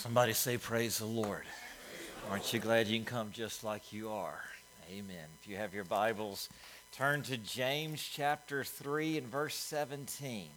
Somebody 0.00 0.32
say, 0.32 0.56
Praise 0.56 0.98
the 0.98 1.04
Lord. 1.04 1.44
Aren't 2.30 2.54
you 2.54 2.58
glad 2.58 2.86
you 2.86 2.96
can 2.96 3.04
come 3.04 3.32
just 3.32 3.62
like 3.62 3.92
you 3.92 4.08
are? 4.08 4.40
Amen. 4.90 5.26
If 5.38 5.46
you 5.46 5.56
have 5.56 5.74
your 5.74 5.84
Bibles, 5.84 6.48
turn 6.90 7.20
to 7.24 7.36
James 7.36 8.02
chapter 8.02 8.64
3 8.64 9.18
and 9.18 9.26
verse 9.26 9.54
17. 9.56 10.48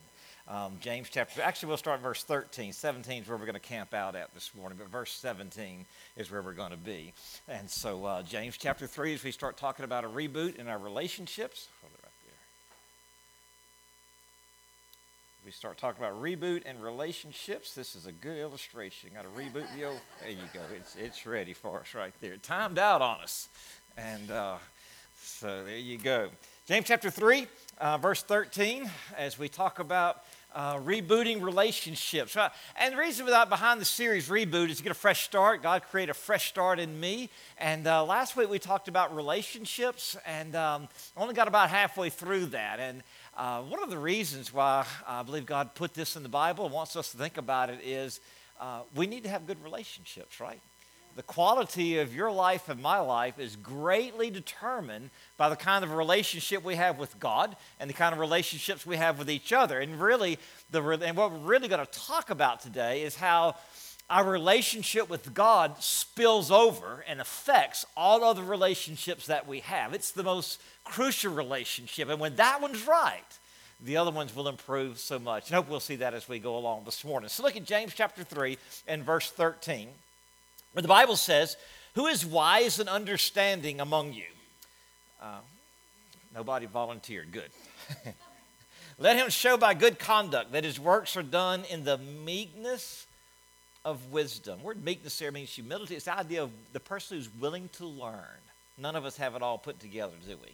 Um, 0.48 0.78
James 0.80 1.10
chapter, 1.12 1.42
actually, 1.42 1.68
we'll 1.68 1.78
start 1.78 2.00
verse 2.00 2.24
13. 2.24 2.72
17 2.72 3.24
is 3.24 3.28
where 3.28 3.38
we're 3.38 3.44
going 3.44 3.56
to 3.56 3.60
camp 3.60 3.94
out 3.94 4.16
at 4.16 4.34
this 4.34 4.50
morning, 4.56 4.78
but 4.82 4.88
verse 4.90 5.12
17 5.12 5.86
is 6.16 6.32
where 6.32 6.42
we're 6.42 6.54
going 6.54 6.72
to 6.72 6.78
be. 6.78 7.14
And 7.50 7.70
so, 7.70 8.06
uh, 8.06 8.24
James 8.24 8.56
chapter 8.58 8.88
3, 8.88 9.14
as 9.14 9.26
we 9.26 9.32
start 9.32 9.58
talking 9.58 9.84
about 9.84 10.06
a 10.06 10.10
reboot 10.10 10.56
in 10.56 10.70
our 10.70 10.80
relationships, 10.80 11.68
we 15.46 15.52
start 15.52 15.78
talking 15.78 16.02
about 16.02 16.22
reboot 16.22 16.62
and 16.66 16.82
relationships, 16.82 17.74
this 17.74 17.96
is 17.96 18.06
a 18.06 18.12
good 18.14 18.38
illustration. 18.38 19.10
Got 19.14 19.24
to 19.24 19.30
reboot 19.30 19.66
the 19.76 19.86
old. 19.86 20.00
There 20.22 20.30
you 20.30 20.38
go. 20.54 20.62
It's, 20.74 20.96
it's 20.96 21.26
ready 21.26 21.54
for 21.54 21.82
us 21.82 21.94
right 21.94 22.14
there. 22.22 22.38
Timed 22.38 22.80
out 22.80 23.02
on 23.02 23.20
us. 23.20 23.50
And 23.98 24.32
uh, 24.32 24.56
so 25.22 25.66
there 25.66 25.78
you 25.78 25.98
go. 25.98 26.30
James 26.66 26.86
chapter 26.88 27.10
3, 27.10 27.48
uh, 27.78 27.98
verse 27.98 28.24
13, 28.24 28.90
as 29.18 29.38
we 29.38 29.50
talk 29.50 29.80
about 29.80 30.24
uh, 30.56 30.78
rebooting 30.78 31.42
relationships. 31.42 32.38
And 32.78 32.94
the 32.94 32.98
reason 32.98 33.26
that 33.26 33.50
behind 33.50 33.82
the 33.82 33.86
series 33.86 34.30
Reboot 34.30 34.70
is 34.70 34.78
to 34.78 34.84
get 34.84 34.92
a 34.92 34.96
fresh 34.96 35.24
start. 35.24 35.64
God 35.64 35.84
created 35.90 36.12
a 36.12 36.16
fresh 36.16 36.50
start 36.50 36.80
in 36.80 37.00
me. 37.00 37.30
And 37.58 37.88
uh, 37.88 38.06
last 38.06 38.36
week 38.36 38.50
we 38.50 38.60
talked 38.60 38.88
about 38.88 39.16
relationships, 39.16 40.16
and 40.26 40.56
um, 40.56 40.88
only 41.18 41.34
got 41.34 41.48
about 41.48 41.70
halfway 41.70 42.10
through 42.10 42.48
that. 42.48 42.80
And 42.80 43.04
uh, 43.36 43.62
one 43.62 43.82
of 43.82 43.90
the 43.90 43.98
reasons 43.98 44.54
why 44.54 44.86
I 45.08 45.24
believe 45.24 45.46
God 45.46 45.74
put 45.74 45.94
this 45.94 46.16
in 46.16 46.24
the 46.24 46.30
Bible 46.30 46.66
and 46.66 46.74
wants 46.74 46.96
us 46.96 47.12
to 47.12 47.18
think 47.18 47.38
about 47.38 47.70
it 47.70 47.80
is 47.84 48.20
uh, 48.60 48.82
we 48.96 49.08
need 49.08 49.24
to 49.24 49.30
have 49.30 49.48
good 49.48 49.62
relationships, 49.64 50.40
right? 50.40 50.60
The 51.16 51.24
quality 51.24 52.00
of 52.00 52.16
your 52.16 52.32
life 52.32 52.70
and 52.70 52.82
my 52.82 53.00
life 53.00 53.40
is 53.40 53.56
greatly 53.56 54.30
determined 54.30 55.10
by 55.38 55.50
the 55.50 55.56
kind 55.56 55.84
of 55.84 55.92
relationship 55.94 56.64
we 56.64 56.76
have 56.76 56.98
with 56.98 57.20
God 57.20 57.56
and 57.80 57.90
the 57.90 57.94
kind 57.94 58.14
of 58.14 58.20
relationships 58.20 58.86
we 58.86 58.98
have 58.98 59.20
with 59.20 59.30
each 59.30 59.54
other. 59.54 59.80
And 59.80 60.00
really, 60.00 60.40
the, 60.72 60.82
and 60.84 61.18
what 61.18 61.32
we're 61.32 61.38
really 61.38 61.68
going 61.68 61.86
to 61.86 61.92
talk 61.92 62.30
about 62.30 62.62
today 62.62 63.04
is 63.04 63.16
how 63.16 63.56
our 64.14 64.30
relationship 64.30 65.10
with 65.10 65.34
God 65.34 65.82
spills 65.82 66.52
over 66.52 67.04
and 67.08 67.20
affects 67.20 67.84
all 67.98 68.24
other 68.24 68.44
relationships 68.44 69.26
that 69.26 69.48
we 69.48 69.62
have. 69.62 69.96
It's 69.96 70.12
the 70.12 70.22
most 70.22 70.62
crucial 70.84 71.34
relationship. 71.34 72.10
And 72.10 72.20
when 72.20 72.36
that 72.36 72.62
one's 72.62 72.86
right, 72.86 73.24
the 73.84 73.98
other 73.98 74.12
ones 74.12 74.36
will 74.36 74.48
improve 74.48 75.00
so 75.00 75.18
much. 75.18 75.48
And 75.48 75.56
I 75.56 75.58
hope 75.58 75.68
we'll 75.68 75.80
see 75.80 75.96
that 75.96 76.14
as 76.14 76.30
we 76.30 76.38
go 76.38 76.58
along 76.58 76.84
this 76.86 77.04
morning. 77.04 77.28
So 77.28 77.42
look 77.42 77.58
at 77.58 77.64
James 77.64 77.96
chapter 77.96 78.24
3 78.24 78.56
and 78.88 79.04
verse 79.04 79.32
13, 79.32 79.88
where 80.74 80.84
the 80.84 80.88
Bible 80.88 81.16
says, 81.16 81.58
Who 81.96 82.06
is 82.06 82.24
wise 82.24 82.78
and 82.78 82.88
understanding 82.88 83.82
among 83.82 84.14
you? 84.14 84.30
Uh, 85.20 85.40
nobody 86.36 86.68
volunteered. 86.68 87.32
Good. 87.32 87.50
Let 89.00 89.16
him 89.16 89.32
show 89.32 89.58
by 89.58 89.74
good 89.74 89.98
conduct 89.98 90.52
that 90.52 90.64
his 90.64 90.80
works 90.80 91.18
are 91.18 91.24
done 91.24 91.64
in 91.72 91.84
the 91.84 91.98
meekness 91.98 93.03
of 93.86 94.12
wisdom. 94.12 94.64
Word 94.64 94.84
meekness 94.84 95.18
there 95.20 95.32
means 95.32 95.50
humility. 95.50 95.96
It's 95.96 96.06
the 96.06 96.18
idea 96.18 96.44
of 96.44 96.52
the 96.72 96.80
person 96.80 97.18
who's 97.18 97.30
willing 97.40 97.70
to 97.74 97.86
learn. 97.86 98.42
None 98.78 98.96
of 98.96 99.06
us 99.06 99.18
have 99.18 99.36
it 99.36 99.42
all 99.42 99.58
put 99.58 99.80
together, 99.80 100.14
do 100.28 100.38
we? 100.38 100.52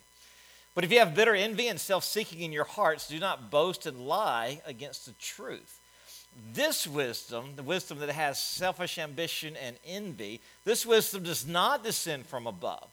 But 0.75 0.83
if 0.83 0.91
you 0.91 0.99
have 0.99 1.15
bitter 1.15 1.35
envy 1.35 1.67
and 1.67 1.79
self 1.79 2.03
seeking 2.03 2.41
in 2.41 2.51
your 2.51 2.65
hearts, 2.65 3.07
do 3.07 3.19
not 3.19 3.51
boast 3.51 3.85
and 3.85 4.07
lie 4.07 4.61
against 4.65 5.05
the 5.05 5.13
truth. 5.13 5.79
This 6.53 6.87
wisdom, 6.87 7.53
the 7.55 7.63
wisdom 7.63 7.99
that 7.99 8.09
has 8.09 8.41
selfish 8.41 8.97
ambition 8.97 9.55
and 9.55 9.77
envy, 9.85 10.41
this 10.63 10.85
wisdom 10.85 11.23
does 11.23 11.47
not 11.47 11.83
descend 11.83 12.25
from 12.27 12.47
above, 12.47 12.87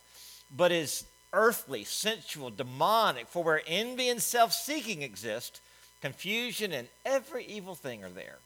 but 0.56 0.72
is 0.72 1.04
earthly, 1.32 1.84
sensual, 1.84 2.50
demonic. 2.50 3.28
For 3.28 3.44
where 3.44 3.62
envy 3.66 4.08
and 4.08 4.22
self 4.22 4.52
seeking 4.52 5.02
exist, 5.02 5.60
confusion 6.00 6.72
and 6.72 6.88
every 7.04 7.44
evil 7.44 7.74
thing 7.74 8.02
are 8.04 8.10
there. 8.10 8.38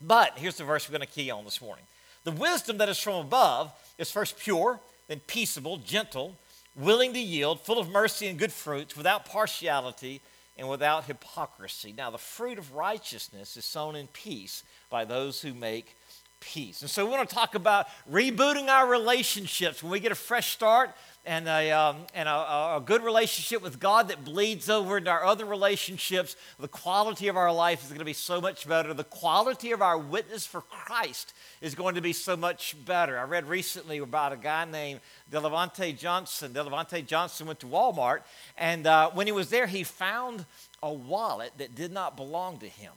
But 0.00 0.38
here's 0.38 0.56
the 0.56 0.64
verse 0.64 0.88
we're 0.88 0.96
going 0.98 1.06
to 1.06 1.12
key 1.12 1.30
on 1.30 1.44
this 1.44 1.60
morning. 1.60 1.84
The 2.24 2.32
wisdom 2.32 2.78
that 2.78 2.88
is 2.88 2.98
from 2.98 3.16
above 3.16 3.72
is 3.96 4.10
first 4.10 4.38
pure, 4.38 4.80
then 5.08 5.20
peaceable, 5.26 5.78
gentle, 5.78 6.36
willing 6.76 7.12
to 7.14 7.18
yield, 7.18 7.60
full 7.60 7.78
of 7.78 7.88
mercy 7.90 8.26
and 8.28 8.38
good 8.38 8.52
fruits, 8.52 8.96
without 8.96 9.24
partiality 9.24 10.20
and 10.56 10.68
without 10.68 11.04
hypocrisy. 11.04 11.94
Now, 11.96 12.10
the 12.10 12.18
fruit 12.18 12.58
of 12.58 12.74
righteousness 12.74 13.56
is 13.56 13.64
sown 13.64 13.96
in 13.96 14.08
peace 14.08 14.62
by 14.90 15.04
those 15.04 15.40
who 15.40 15.54
make 15.54 15.96
peace. 16.40 16.82
And 16.82 16.90
so 16.90 17.04
we 17.04 17.10
want 17.10 17.28
to 17.28 17.34
talk 17.34 17.54
about 17.54 17.86
rebooting 18.10 18.68
our 18.68 18.86
relationships. 18.88 19.82
When 19.82 19.90
we 19.92 20.00
get 20.00 20.12
a 20.12 20.16
fresh 20.16 20.52
start, 20.52 20.90
and, 21.28 21.46
a, 21.46 21.70
um, 21.72 21.98
and 22.14 22.26
a, 22.26 22.32
a, 22.32 22.82
good 22.84 23.04
relationship 23.04 23.62
with 23.62 23.78
God 23.78 24.08
that 24.08 24.24
bleeds 24.24 24.70
over 24.70 24.96
into 24.96 25.10
our 25.10 25.26
other 25.26 25.44
relationships, 25.44 26.36
the 26.58 26.68
quality 26.68 27.28
of 27.28 27.36
our 27.36 27.52
life 27.52 27.82
is 27.82 27.88
going 27.88 27.98
to 27.98 28.04
be 28.06 28.14
so 28.14 28.40
much 28.40 28.66
better. 28.66 28.94
The 28.94 29.04
quality 29.04 29.72
of 29.72 29.82
our 29.82 29.98
witness 29.98 30.46
for 30.46 30.62
Christ 30.62 31.34
is 31.60 31.74
going 31.74 31.96
to 31.96 32.00
be 32.00 32.14
so 32.14 32.34
much 32.34 32.74
better. 32.86 33.18
I 33.18 33.24
read 33.24 33.46
recently 33.46 33.98
about 33.98 34.32
a 34.32 34.38
guy 34.38 34.64
named 34.64 35.00
Delevante 35.30 35.92
Johnson. 35.92 36.54
Delevante 36.54 37.02
Johnson 37.02 37.46
went 37.46 37.60
to 37.60 37.66
Walmart, 37.66 38.20
and 38.56 38.86
uh, 38.86 39.10
when 39.10 39.26
he 39.26 39.32
was 39.32 39.50
there, 39.50 39.66
he 39.66 39.84
found 39.84 40.46
a 40.82 40.90
wallet 40.90 41.52
that 41.58 41.74
did 41.74 41.92
not 41.92 42.16
belong 42.16 42.56
to 42.60 42.68
him. 42.68 42.92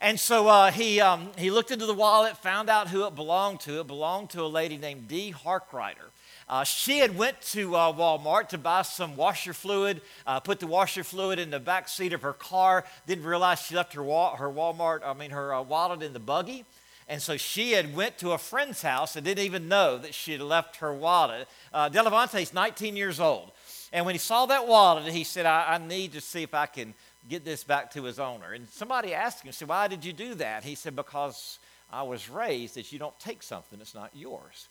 And 0.00 0.18
so 0.18 0.48
uh, 0.48 0.70
he, 0.70 1.00
um, 1.00 1.30
he 1.36 1.50
looked 1.50 1.70
into 1.70 1.86
the 1.86 1.94
wallet, 1.94 2.38
found 2.38 2.70
out 2.70 2.88
who 2.88 3.06
it 3.06 3.14
belonged 3.14 3.60
to. 3.60 3.80
It 3.80 3.86
belonged 3.86 4.30
to 4.30 4.42
a 4.42 4.46
lady 4.46 4.78
named 4.78 5.08
Dee 5.08 5.32
Harkrider. 5.32 6.10
Uh, 6.48 6.62
she 6.62 6.98
had 6.98 7.16
went 7.16 7.40
to 7.40 7.74
uh, 7.74 7.92
Walmart 7.92 8.48
to 8.48 8.58
buy 8.58 8.82
some 8.82 9.16
washer 9.16 9.52
fluid, 9.52 10.00
uh, 10.26 10.38
put 10.38 10.60
the 10.60 10.66
washer 10.66 11.02
fluid 11.02 11.38
in 11.38 11.50
the 11.50 11.58
back 11.58 11.88
seat 11.88 12.12
of 12.12 12.22
her 12.22 12.32
car. 12.32 12.84
Didn't 13.06 13.24
realize 13.24 13.60
she 13.60 13.74
left 13.74 13.94
her, 13.94 14.02
wa- 14.02 14.36
her 14.36 14.48
Walmart, 14.48 15.00
I 15.04 15.12
mean 15.14 15.30
her 15.30 15.52
uh, 15.52 15.62
wallet 15.62 16.02
in 16.02 16.12
the 16.12 16.20
buggy. 16.20 16.64
And 17.08 17.22
so 17.22 17.36
she 17.36 17.72
had 17.72 17.94
went 17.94 18.18
to 18.18 18.32
a 18.32 18.38
friend's 18.38 18.82
house 18.82 19.16
and 19.16 19.24
didn't 19.24 19.44
even 19.44 19.68
know 19.68 19.98
that 19.98 20.14
she 20.14 20.32
had 20.32 20.40
left 20.40 20.76
her 20.76 20.92
wallet. 20.92 21.48
Uh, 21.72 21.88
Delavante's 21.88 22.52
19 22.52 22.96
years 22.96 23.20
old. 23.20 23.52
And 23.92 24.04
when 24.04 24.14
he 24.14 24.18
saw 24.18 24.46
that 24.46 24.66
wallet, 24.66 25.12
he 25.12 25.24
said, 25.24 25.46
I, 25.46 25.74
I 25.74 25.78
need 25.78 26.12
to 26.12 26.20
see 26.20 26.42
if 26.42 26.54
I 26.54 26.66
can 26.66 26.94
get 27.28 27.44
this 27.44 27.64
back 27.64 27.92
to 27.92 28.04
his 28.04 28.18
owner. 28.18 28.52
And 28.52 28.68
somebody 28.68 29.14
asked 29.14 29.44
him, 29.44 29.52
said, 29.52 29.68
why 29.68 29.88
did 29.88 30.04
you 30.04 30.12
do 30.12 30.34
that? 30.34 30.64
He 30.64 30.74
said, 30.74 30.96
because 30.96 31.58
I 31.92 32.02
was 32.02 32.28
raised 32.28 32.74
that 32.74 32.92
you 32.92 32.98
don't 32.98 33.18
take 33.20 33.42
something 33.42 33.78
that's 33.78 33.94
not 33.94 34.10
yours. 34.14 34.68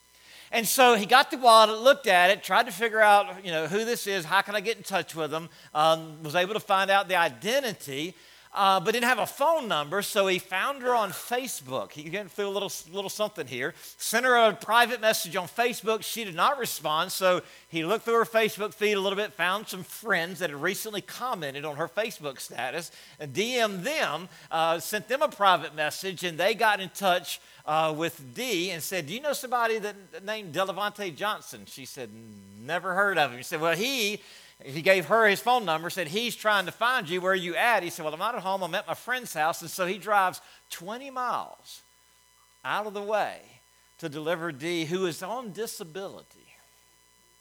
And 0.52 0.68
so 0.68 0.96
he 0.96 1.06
got 1.06 1.32
the 1.32 1.38
wallet, 1.38 1.82
looked 1.82 2.08
at 2.08 2.30
it, 2.30 2.44
tried 2.44 2.66
to 2.68 2.72
figure 2.72 3.02
out, 3.02 3.44
you 3.44 3.52
know, 3.52 3.68
who 3.68 3.84
this 3.84 4.08
is, 4.08 4.26
how 4.26 4.42
can 4.42 4.56
I 4.56 4.62
get 4.62 4.78
in 4.78 4.84
touch 4.84 5.16
with 5.16 5.32
them, 5.32 5.50
um, 5.74 6.22
was 6.24 6.36
able 6.36 6.54
to 6.54 6.60
find 6.60 6.92
out 6.92 7.08
the 7.08 7.16
identity 7.16 8.16
uh, 8.56 8.80
but 8.80 8.94
didn't 8.94 9.10
have 9.10 9.20
a 9.20 9.28
phone 9.28 9.68
number, 9.68 10.02
so 10.02 10.28
he 10.28 10.40
found 10.40 10.82
her 10.82 10.96
on 10.96 11.12
Facebook. 11.12 11.92
He 11.92 12.10
went 12.10 12.32
through 12.32 12.48
a 12.48 12.50
little, 12.50 12.72
little 12.92 13.10
something 13.10 13.46
here, 13.46 13.74
sent 13.98 14.26
her 14.26 14.36
a 14.36 14.54
private 14.54 15.02
message 15.02 15.36
on 15.36 15.48
Facebook. 15.48 16.04
She 16.04 16.24
did 16.24 16.36
not 16.36 16.58
respond, 16.58 17.12
so 17.12 17.42
he 17.68 17.84
looked 17.84 18.06
through 18.06 18.20
her 18.20 18.26
Facebook 18.26 18.74
feed 18.74 18.94
a 18.94 19.00
little 19.02 19.18
bit, 19.18 19.34
found 19.34 19.68
some 19.68 19.84
friends 19.84 20.40
that 20.40 20.50
had 20.50 20.62
recently 20.62 21.02
commented 21.02 21.66
on 21.66 21.76
her 21.76 21.90
Facebook 21.90 22.40
status, 22.40 22.92
and 23.20 23.34
DM'd 23.34 23.84
them, 23.84 24.30
uh, 24.50 24.80
sent 24.80 25.10
them 25.10 25.22
a 25.22 25.28
private 25.28 25.76
message, 25.76 26.24
and 26.24 26.38
they 26.38 26.56
got 26.56 26.80
in 26.80 26.90
touch 26.90 27.42
uh, 27.66 27.94
with 27.96 28.34
Dee 28.34 28.72
and 28.72 28.82
said, 28.82 29.08
Do 29.08 29.14
you 29.14 29.22
know 29.22 29.34
somebody 29.34 29.80
that 29.80 30.24
named 30.24 30.54
Delavante 30.54 31.14
Johnson? 31.14 31.64
She 31.66 31.86
said, 31.86 32.10
Never 32.64 32.94
heard 32.94 33.18
of 33.18 33.32
him. 33.32 33.38
He 33.38 33.44
said, 33.44 33.60
Well, 33.60 33.76
he 33.76 34.22
he 34.64 34.82
gave 34.82 35.06
her 35.06 35.28
his 35.28 35.40
phone 35.40 35.66
number, 35.66 35.90
said, 35.90 36.08
He's 36.08 36.36
trying 36.36 36.66
to 36.66 36.72
find 36.72 37.10
you. 37.10 37.22
Where 37.22 37.34
are 37.34 37.36
you 37.36 37.56
at? 37.56 37.84
He 37.84 37.90
said, 37.90 38.04
Well, 38.04 38.14
I'm 38.14 38.20
not 38.20 38.36
at 38.36 38.42
home. 38.42 38.64
I'm 38.64 38.76
at 38.76 38.88
my 38.88 38.94
friend's 38.94 39.34
house. 39.34 39.62
And 39.62 39.70
so 39.70 39.86
he 39.86 39.98
drives 39.98 40.42
20 40.70 41.10
miles 41.10 41.82
out 42.64 42.88
of 42.88 42.94
the 42.94 43.02
way 43.02 43.38
to 44.00 44.10
deliver 44.10 44.52
Dee, 44.52 44.86
who 44.86 45.06
is 45.06 45.22
on 45.22 45.52
disability. 45.52 46.46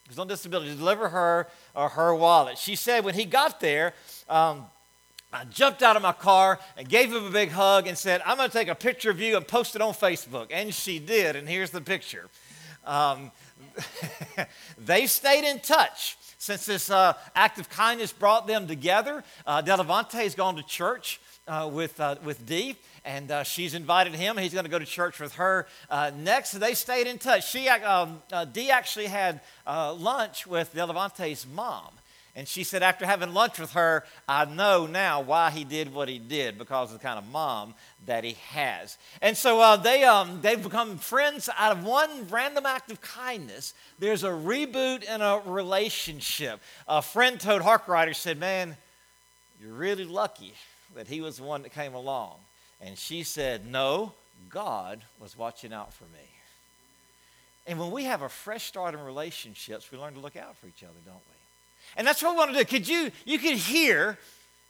He's 0.09 0.19
on 0.19 0.29
disability, 0.29 0.71
to 0.71 0.77
deliver 0.77 1.09
her 1.09 1.49
or 1.75 1.89
her 1.91 2.15
wallet. 2.15 2.59
She 2.59 2.77
said 2.77 3.05
when 3.05 3.15
he 3.15 3.25
got 3.25 3.61
there, 3.61 3.95
um, 4.29 4.67
I 5.33 5.45
jumped 5.45 5.83
out 5.83 5.97
of 5.97 6.03
my 6.03 6.13
car 6.13 6.61
and 6.77 6.89
gave 6.89 7.13
him 7.13 7.25
a 7.25 7.31
big 7.31 7.51
hug 7.51 7.87
and 7.87 7.97
said, 7.97 8.23
I'm 8.27 8.37
going 8.37 8.51
to 8.51 8.57
take 8.57 8.69
a 8.69 8.75
picture 8.75 9.11
of 9.11 9.21
you 9.21 9.37
and 9.37 9.47
post 9.47 9.75
it 9.75 9.83
on 9.83 9.95
Facebook. 9.95 10.49
And 10.51 10.75
she 10.75 10.99
did, 10.99 11.37
and 11.37 11.49
here's 11.49 11.71
the 11.71 11.81
picture. 11.81 12.29
Um, 12.85 13.33
they 14.79 15.07
stayed 15.07 15.49
in 15.49 15.59
touch. 15.61 16.17
Since 16.45 16.67
this 16.67 16.91
uh, 16.91 17.15
act 17.35 17.59
of 17.59 17.71
kindness 17.71 18.13
brought 18.13 18.47
them 18.47 18.67
together, 18.67 19.25
uh, 19.47 19.63
Delevante 19.63 20.19
has 20.19 20.35
gone 20.35 20.57
to 20.57 20.63
church 20.63 21.19
uh, 21.49 21.71
with, 21.73 21.99
uh, 21.99 22.17
with 22.23 22.45
Dee, 22.45 22.77
and 23.03 23.31
uh, 23.31 23.45
she's 23.45 23.73
invited 23.73 24.15
him. 24.15 24.37
He's 24.37 24.53
going 24.53 24.67
to 24.67 24.71
go 24.71 24.79
to 24.79 24.85
church 24.85 25.21
with 25.21 25.37
her 25.37 25.67
uh, 25.89 26.11
next. 26.15 26.53
They 26.53 26.75
stayed 26.75 27.07
in 27.07 27.17
touch. 27.17 27.51
She, 27.51 27.67
um, 27.71 28.21
uh, 28.31 28.45
Dee 28.45 28.71
actually 28.71 29.07
had 29.07 29.41
lunch 29.67 30.47
with 30.47 30.75
Delavante's 30.75 31.47
mom. 31.47 31.89
And 32.37 32.49
she 32.49 32.65
said, 32.65 32.83
after 32.83 33.07
having 33.07 33.33
lunch 33.33 33.61
with 33.61 33.73
her, 33.73 34.05
I 34.29 34.45
know 34.45 34.87
now 34.87 35.21
why 35.21 35.51
he 35.51 35.63
did 35.63 35.95
what 35.95 36.09
he 36.09 36.19
did 36.19 36.59
because 36.59 36.93
of 36.93 36.99
the 36.99 37.05
kind 37.05 37.17
of 37.17 37.31
mom 37.31 37.75
that 38.07 38.25
he 38.25 38.33
has. 38.49 38.99
And 39.23 39.37
so 39.37 39.61
uh, 39.61 39.77
they, 39.77 40.03
um, 40.03 40.41
they've 40.43 40.61
become 40.61 40.99
friends 40.99 41.49
out 41.57 41.77
of 41.77 41.85
one 41.85 42.27
random 42.29 42.67
act 42.67 42.91
of 42.91 43.01
kindness. 43.01 43.73
There's 44.01 44.25
a 44.25 44.31
reboot 44.31 45.05
in 45.05 45.23
a 45.23 45.43
relationship. 45.47 46.61
A 46.89 47.03
friend 47.03 47.39
told 47.39 47.63
Harkrider, 47.63 48.17
said, 48.17 48.41
Man, 48.41 48.77
you're 49.63 49.73
really 49.73 50.05
lucky 50.05 50.55
that 50.97 51.07
he 51.07 51.21
was 51.21 51.37
the 51.37 51.45
one 51.45 51.63
that 51.63 51.73
came 51.73 51.95
along. 51.95 52.35
And 52.81 52.99
she 52.99 53.23
said, 53.23 53.65
No, 53.65 54.13
God 54.51 55.03
was 55.21 55.39
watching 55.39 55.73
out 55.73 55.93
for 55.95 56.05
me. 56.05 56.29
And 57.67 57.79
when 57.79 57.93
we 57.93 58.05
have 58.05 58.23
a 58.23 58.29
fresh 58.29 58.65
start 58.65 58.95
in 58.95 59.01
relationships, 59.01 59.91
we 59.93 59.99
learn 59.99 60.15
to 60.15 60.21
look 60.21 60.37
out 60.37 60.57
for 60.57 60.67
each 60.67 60.83
other, 60.83 60.99
don't 61.07 61.15
we? 61.15 61.34
And 61.97 62.07
that's 62.07 62.23
what 62.23 62.33
we 62.33 62.37
want 62.39 62.53
to 62.53 62.59
do. 62.59 62.65
Could 62.65 62.89
you, 62.89 63.11
you 63.25 63.39
could 63.39 63.57
hear 63.57 64.19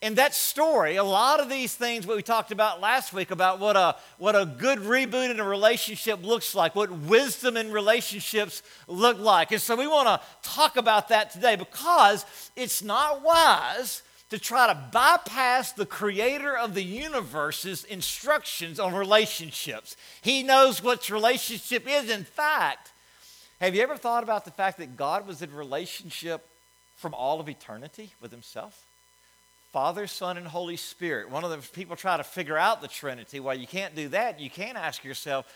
in 0.04 0.16
that 0.16 0.34
story 0.34 0.96
a 0.96 1.04
lot 1.04 1.40
of 1.40 1.48
these 1.48 1.74
things 1.74 2.06
what 2.06 2.16
we 2.16 2.22
talked 2.22 2.52
about 2.52 2.78
last 2.78 3.14
week 3.14 3.30
about 3.30 3.58
what 3.58 3.74
a, 3.74 3.96
what 4.18 4.36
a 4.36 4.44
good 4.44 4.78
reboot 4.80 5.30
in 5.30 5.40
a 5.40 5.44
relationship 5.44 6.22
looks 6.22 6.54
like, 6.54 6.74
what 6.74 6.92
wisdom 6.92 7.56
in 7.56 7.72
relationships 7.72 8.62
look 8.86 9.18
like. 9.18 9.50
And 9.50 9.62
so 9.62 9.74
we 9.74 9.86
want 9.86 10.08
to 10.08 10.20
talk 10.42 10.76
about 10.76 11.08
that 11.08 11.30
today 11.30 11.56
because 11.56 12.26
it's 12.54 12.82
not 12.82 13.22
wise 13.22 14.02
to 14.28 14.38
try 14.38 14.66
to 14.66 14.78
bypass 14.92 15.72
the 15.72 15.86
creator 15.86 16.56
of 16.56 16.74
the 16.74 16.82
universe's 16.82 17.84
instructions 17.84 18.78
on 18.78 18.94
relationships. 18.94 19.96
He 20.20 20.42
knows 20.42 20.82
what 20.82 21.08
relationship 21.08 21.88
is. 21.88 22.10
In 22.10 22.24
fact, 22.24 22.92
have 23.60 23.74
you 23.74 23.82
ever 23.82 23.96
thought 23.96 24.22
about 24.22 24.44
the 24.44 24.50
fact 24.50 24.78
that 24.78 24.96
God 24.96 25.26
was 25.26 25.40
in 25.40 25.54
relationship 25.54 26.46
from 27.04 27.12
all 27.12 27.38
of 27.38 27.50
eternity 27.50 28.10
with 28.22 28.30
himself? 28.30 28.82
Father, 29.72 30.06
Son, 30.06 30.38
and 30.38 30.46
Holy 30.46 30.78
Spirit. 30.78 31.28
One 31.28 31.44
of 31.44 31.50
the 31.50 31.58
people 31.74 31.96
try 31.96 32.16
to 32.16 32.24
figure 32.24 32.56
out 32.56 32.80
the 32.80 32.88
Trinity. 32.88 33.40
Well, 33.40 33.54
you 33.54 33.66
can't 33.66 33.94
do 33.94 34.08
that. 34.08 34.40
You 34.40 34.48
can 34.48 34.78
ask 34.78 35.04
yourself, 35.04 35.46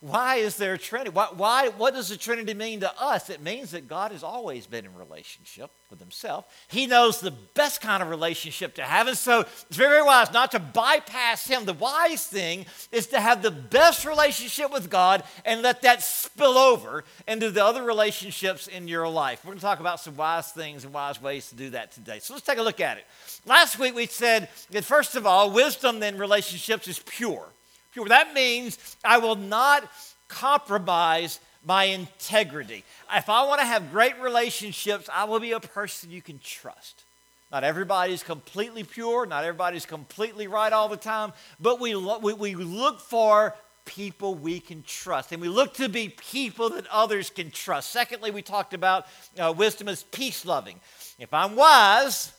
why 0.00 0.36
is 0.36 0.56
there 0.56 0.74
a 0.74 0.78
Trinity? 0.78 1.10
Why, 1.10 1.26
why, 1.32 1.68
what 1.70 1.92
does 1.92 2.08
the 2.08 2.16
Trinity 2.16 2.54
mean 2.54 2.80
to 2.80 3.02
us? 3.02 3.30
It 3.30 3.42
means 3.42 3.72
that 3.72 3.88
God 3.88 4.12
has 4.12 4.22
always 4.22 4.64
been 4.64 4.84
in 4.84 4.94
relationship 4.94 5.72
with 5.90 5.98
Himself. 5.98 6.46
He 6.68 6.86
knows 6.86 7.18
the 7.18 7.32
best 7.32 7.80
kind 7.80 8.00
of 8.00 8.08
relationship 8.08 8.76
to 8.76 8.82
have. 8.82 9.08
And 9.08 9.16
so 9.16 9.40
it's 9.40 9.76
very, 9.76 9.90
very 9.90 10.02
wise 10.04 10.32
not 10.32 10.52
to 10.52 10.60
bypass 10.60 11.48
Him. 11.48 11.64
The 11.64 11.72
wise 11.72 12.24
thing 12.24 12.66
is 12.92 13.08
to 13.08 13.18
have 13.18 13.42
the 13.42 13.50
best 13.50 14.04
relationship 14.04 14.72
with 14.72 14.88
God 14.88 15.24
and 15.44 15.62
let 15.62 15.82
that 15.82 16.04
spill 16.04 16.56
over 16.56 17.02
into 17.26 17.50
the 17.50 17.64
other 17.64 17.82
relationships 17.82 18.68
in 18.68 18.86
your 18.86 19.08
life. 19.08 19.44
We're 19.44 19.50
going 19.50 19.58
to 19.58 19.64
talk 19.64 19.80
about 19.80 19.98
some 19.98 20.16
wise 20.16 20.52
things 20.52 20.84
and 20.84 20.94
wise 20.94 21.20
ways 21.20 21.48
to 21.48 21.56
do 21.56 21.70
that 21.70 21.90
today. 21.90 22.20
So 22.20 22.34
let's 22.34 22.46
take 22.46 22.58
a 22.58 22.62
look 22.62 22.80
at 22.80 22.98
it. 22.98 23.04
Last 23.46 23.80
week 23.80 23.96
we 23.96 24.06
said 24.06 24.48
that, 24.70 24.84
first 24.84 25.16
of 25.16 25.26
all, 25.26 25.50
wisdom 25.50 26.00
in 26.04 26.18
relationships 26.18 26.86
is 26.86 27.00
pure 27.00 27.48
pure. 27.92 28.08
That 28.08 28.34
means 28.34 28.78
I 29.04 29.18
will 29.18 29.36
not 29.36 29.90
compromise 30.28 31.40
my 31.64 31.84
integrity. 31.84 32.84
If 33.12 33.28
I 33.28 33.46
want 33.46 33.60
to 33.60 33.66
have 33.66 33.90
great 33.90 34.18
relationships, 34.20 35.08
I 35.12 35.24
will 35.24 35.40
be 35.40 35.52
a 35.52 35.60
person 35.60 36.10
you 36.10 36.22
can 36.22 36.38
trust. 36.38 37.04
Not 37.50 37.64
everybody's 37.64 38.22
completely 38.22 38.84
pure, 38.84 39.24
not 39.26 39.44
everybody's 39.44 39.86
completely 39.86 40.46
right 40.46 40.72
all 40.72 40.88
the 40.88 40.98
time, 40.98 41.32
but 41.58 41.80
we, 41.80 41.94
lo- 41.94 42.18
we, 42.18 42.34
we 42.34 42.54
look 42.54 43.00
for 43.00 43.54
people 43.86 44.34
we 44.34 44.60
can 44.60 44.82
trust. 44.82 45.32
And 45.32 45.40
we 45.40 45.48
look 45.48 45.74
to 45.74 45.88
be 45.88 46.10
people 46.10 46.68
that 46.70 46.86
others 46.88 47.30
can 47.30 47.50
trust. 47.50 47.90
Secondly, 47.90 48.30
we 48.30 48.42
talked 48.42 48.74
about 48.74 49.06
uh, 49.38 49.52
wisdom 49.56 49.88
as 49.88 50.02
peace 50.02 50.44
loving. 50.44 50.78
If 51.18 51.32
I'm 51.32 51.56
wise, 51.56 52.32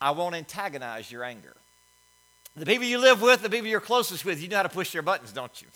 I 0.00 0.12
won't 0.12 0.34
antagonize 0.34 1.12
your 1.12 1.22
anger. 1.22 1.54
The 2.56 2.66
people 2.66 2.84
you 2.84 2.98
live 2.98 3.22
with, 3.22 3.42
the 3.42 3.50
people 3.50 3.68
you're 3.68 3.80
closest 3.80 4.24
with, 4.24 4.42
you 4.42 4.48
know 4.48 4.56
how 4.56 4.62
to 4.64 4.68
push 4.68 4.92
their 4.92 5.02
buttons, 5.02 5.32
don't 5.32 5.62
you? 5.62 5.68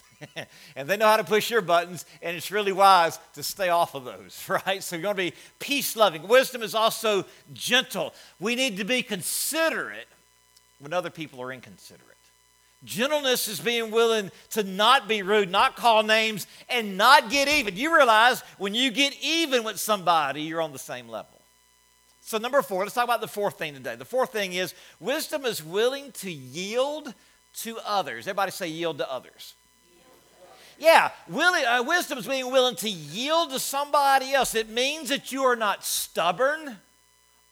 and 0.76 0.88
they 0.88 0.96
know 0.96 1.06
how 1.06 1.16
to 1.16 1.24
push 1.24 1.50
your 1.50 1.60
buttons, 1.60 2.04
and 2.20 2.36
it's 2.36 2.50
really 2.50 2.72
wise 2.72 3.18
to 3.34 3.42
stay 3.42 3.68
off 3.68 3.94
of 3.94 4.04
those, 4.04 4.44
right? 4.66 4.82
So 4.82 4.96
you're 4.96 5.02
going 5.02 5.16
to 5.16 5.22
be 5.30 5.34
peace 5.60 5.96
loving. 5.96 6.26
Wisdom 6.26 6.62
is 6.62 6.74
also 6.74 7.24
gentle. 7.52 8.12
We 8.40 8.56
need 8.56 8.76
to 8.78 8.84
be 8.84 9.02
considerate 9.02 10.08
when 10.80 10.92
other 10.92 11.10
people 11.10 11.40
are 11.40 11.52
inconsiderate. 11.52 12.10
Gentleness 12.84 13.48
is 13.48 13.60
being 13.60 13.90
willing 13.90 14.30
to 14.50 14.62
not 14.62 15.08
be 15.08 15.22
rude, 15.22 15.50
not 15.50 15.76
call 15.76 16.02
names, 16.02 16.46
and 16.68 16.98
not 16.98 17.30
get 17.30 17.48
even. 17.48 17.76
You 17.76 17.94
realize 17.96 18.42
when 18.58 18.74
you 18.74 18.90
get 18.90 19.16
even 19.22 19.64
with 19.64 19.80
somebody, 19.80 20.42
you're 20.42 20.60
on 20.60 20.72
the 20.72 20.78
same 20.78 21.08
level. 21.08 21.33
So, 22.26 22.38
number 22.38 22.62
four, 22.62 22.82
let's 22.82 22.94
talk 22.94 23.04
about 23.04 23.20
the 23.20 23.28
fourth 23.28 23.58
thing 23.58 23.74
today. 23.74 23.96
The 23.96 24.06
fourth 24.06 24.32
thing 24.32 24.54
is 24.54 24.72
wisdom 24.98 25.44
is 25.44 25.62
willing 25.62 26.10
to 26.12 26.32
yield 26.32 27.12
to 27.56 27.78
others. 27.84 28.26
Everybody 28.26 28.50
say, 28.50 28.68
yield 28.68 28.96
to 28.98 29.12
others. 29.12 29.52
Yeah, 30.78 31.10
willing, 31.28 31.64
uh, 31.66 31.82
wisdom 31.86 32.18
is 32.18 32.26
being 32.26 32.50
willing 32.50 32.76
to 32.76 32.88
yield 32.88 33.50
to 33.50 33.58
somebody 33.58 34.32
else. 34.32 34.54
It 34.54 34.70
means 34.70 35.10
that 35.10 35.32
you 35.32 35.42
are 35.42 35.54
not 35.54 35.84
stubborn 35.84 36.78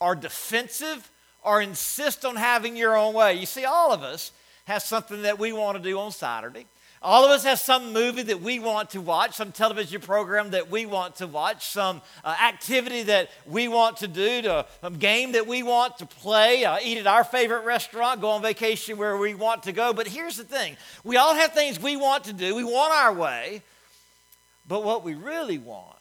or 0.01 0.15
defensive 0.15 1.09
or 1.45 1.61
insist 1.61 2.25
on 2.25 2.37
having 2.37 2.75
your 2.75 2.97
own 2.97 3.13
way. 3.13 3.35
You 3.35 3.47
see, 3.47 3.67
all 3.67 3.93
of 3.93 4.03
us 4.03 4.33
have 4.65 4.83
something 4.83 5.23
that 5.23 5.39
we 5.39 5.53
want 5.53 5.77
to 5.77 5.83
do 5.83 5.99
on 5.99 6.13
Saturday. 6.13 6.67
All 7.03 7.25
of 7.25 7.33
us 7.33 7.43
have 7.43 7.59
some 7.59 7.93
movie 7.93 8.23
that 8.23 8.41
we 8.41 8.61
want 8.61 8.91
to 8.91 9.01
watch, 9.01 9.35
some 9.35 9.51
television 9.51 10.01
program 10.01 10.51
that 10.51 10.71
we 10.71 10.87
want 10.87 11.17
to 11.17 11.27
watch, 11.27 11.67
some 11.67 12.01
uh, 12.23 12.37
activity 12.41 13.03
that 13.05 13.29
we 13.45 13.67
want 13.67 13.97
to 13.99 14.09
do, 14.09 14.43
to, 14.43 14.67
some 14.81 14.99
game 14.99 15.33
that 15.33 15.49
we 15.49 15.65
want 15.65 15.99
to 15.99 16.07
play, 16.07 16.65
uh, 16.65 16.79
eat 16.81 16.99
at 16.99 17.09
our 17.09 17.25
favorite 17.25 17.65
restaurant, 17.65 18.21
go 18.21 18.31
on 18.31 18.41
vacation 18.41 18.99
where 18.99 19.17
we 19.17 19.35
want 19.35 19.65
to 19.65 19.73
go. 19.73 19.93
But 19.93 20.07
here's 20.07 20.37
the 20.37 20.45
thing 20.45 20.77
we 21.03 21.17
all 21.17 21.35
have 21.35 21.53
things 21.53 21.81
we 21.81 21.97
want 21.97 22.25
to 22.25 22.33
do, 22.33 22.55
we 22.55 22.63
want 22.63 22.93
our 22.95 23.13
way, 23.13 23.63
but 24.69 24.85
what 24.85 25.03
we 25.03 25.15
really 25.15 25.59
want, 25.59 25.97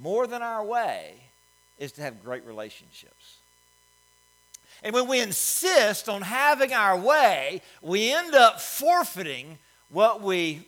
more 0.00 0.26
than 0.26 0.42
our 0.42 0.64
way, 0.64 1.14
is 1.78 1.92
to 1.92 2.02
have 2.02 2.24
great 2.24 2.44
relationships. 2.44 3.36
And 4.82 4.92
when 4.92 5.06
we 5.06 5.20
insist 5.20 6.08
on 6.08 6.22
having 6.22 6.72
our 6.72 6.96
way, 6.96 7.62
we 7.82 8.12
end 8.12 8.34
up 8.34 8.60
forfeiting 8.60 9.58
what 9.90 10.22
we 10.22 10.66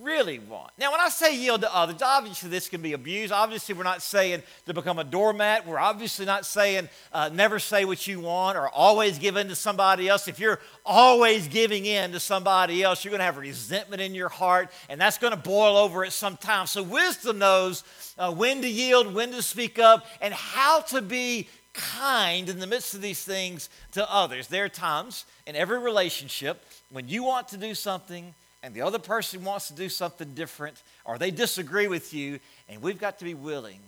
really 0.00 0.38
want. 0.38 0.70
Now, 0.78 0.92
when 0.92 1.00
I 1.00 1.08
say 1.08 1.36
yield 1.36 1.62
to 1.62 1.74
others, 1.74 2.02
obviously 2.02 2.50
this 2.50 2.68
can 2.68 2.82
be 2.82 2.92
abused. 2.92 3.32
Obviously, 3.32 3.74
we're 3.74 3.82
not 3.82 4.02
saying 4.02 4.42
to 4.66 4.74
become 4.74 4.98
a 4.98 5.04
doormat. 5.04 5.66
We're 5.66 5.78
obviously 5.78 6.26
not 6.26 6.46
saying 6.46 6.88
uh, 7.12 7.30
never 7.32 7.58
say 7.58 7.84
what 7.84 8.06
you 8.06 8.20
want 8.20 8.56
or 8.56 8.68
always 8.68 9.18
give 9.18 9.36
in 9.36 9.48
to 9.48 9.54
somebody 9.54 10.08
else. 10.08 10.28
If 10.28 10.38
you're 10.38 10.60
always 10.84 11.48
giving 11.48 11.86
in 11.86 12.12
to 12.12 12.20
somebody 12.20 12.82
else, 12.82 13.04
you're 13.04 13.10
going 13.10 13.20
to 13.20 13.24
have 13.24 13.38
resentment 13.38 14.02
in 14.02 14.14
your 14.14 14.28
heart, 14.28 14.70
and 14.88 15.00
that's 15.00 15.18
going 15.18 15.32
to 15.32 15.38
boil 15.38 15.76
over 15.76 16.04
at 16.04 16.12
some 16.12 16.36
time. 16.36 16.66
So, 16.66 16.82
wisdom 16.82 17.38
knows 17.38 17.82
uh, 18.18 18.32
when 18.32 18.62
to 18.62 18.68
yield, 18.68 19.12
when 19.14 19.32
to 19.32 19.42
speak 19.42 19.78
up, 19.78 20.06
and 20.20 20.32
how 20.32 20.80
to 20.80 21.02
be 21.02 21.48
kind 21.72 22.48
in 22.48 22.58
the 22.58 22.66
midst 22.66 22.94
of 22.94 23.02
these 23.02 23.22
things 23.22 23.68
to 23.92 24.10
others. 24.12 24.48
There 24.48 24.64
are 24.64 24.68
times 24.68 25.24
in 25.46 25.56
every 25.56 25.78
relationship 25.78 26.64
when 26.90 27.08
you 27.08 27.22
want 27.22 27.48
to 27.48 27.56
do 27.56 27.74
something 27.74 28.34
and 28.66 28.74
the 28.74 28.82
other 28.82 28.98
person 28.98 29.44
wants 29.44 29.68
to 29.68 29.74
do 29.74 29.88
something 29.88 30.34
different 30.34 30.82
or 31.04 31.18
they 31.18 31.30
disagree 31.30 31.86
with 31.86 32.12
you, 32.12 32.40
and 32.68 32.82
we've 32.82 32.98
got 32.98 33.20
to 33.20 33.24
be 33.24 33.32
willing 33.32 33.78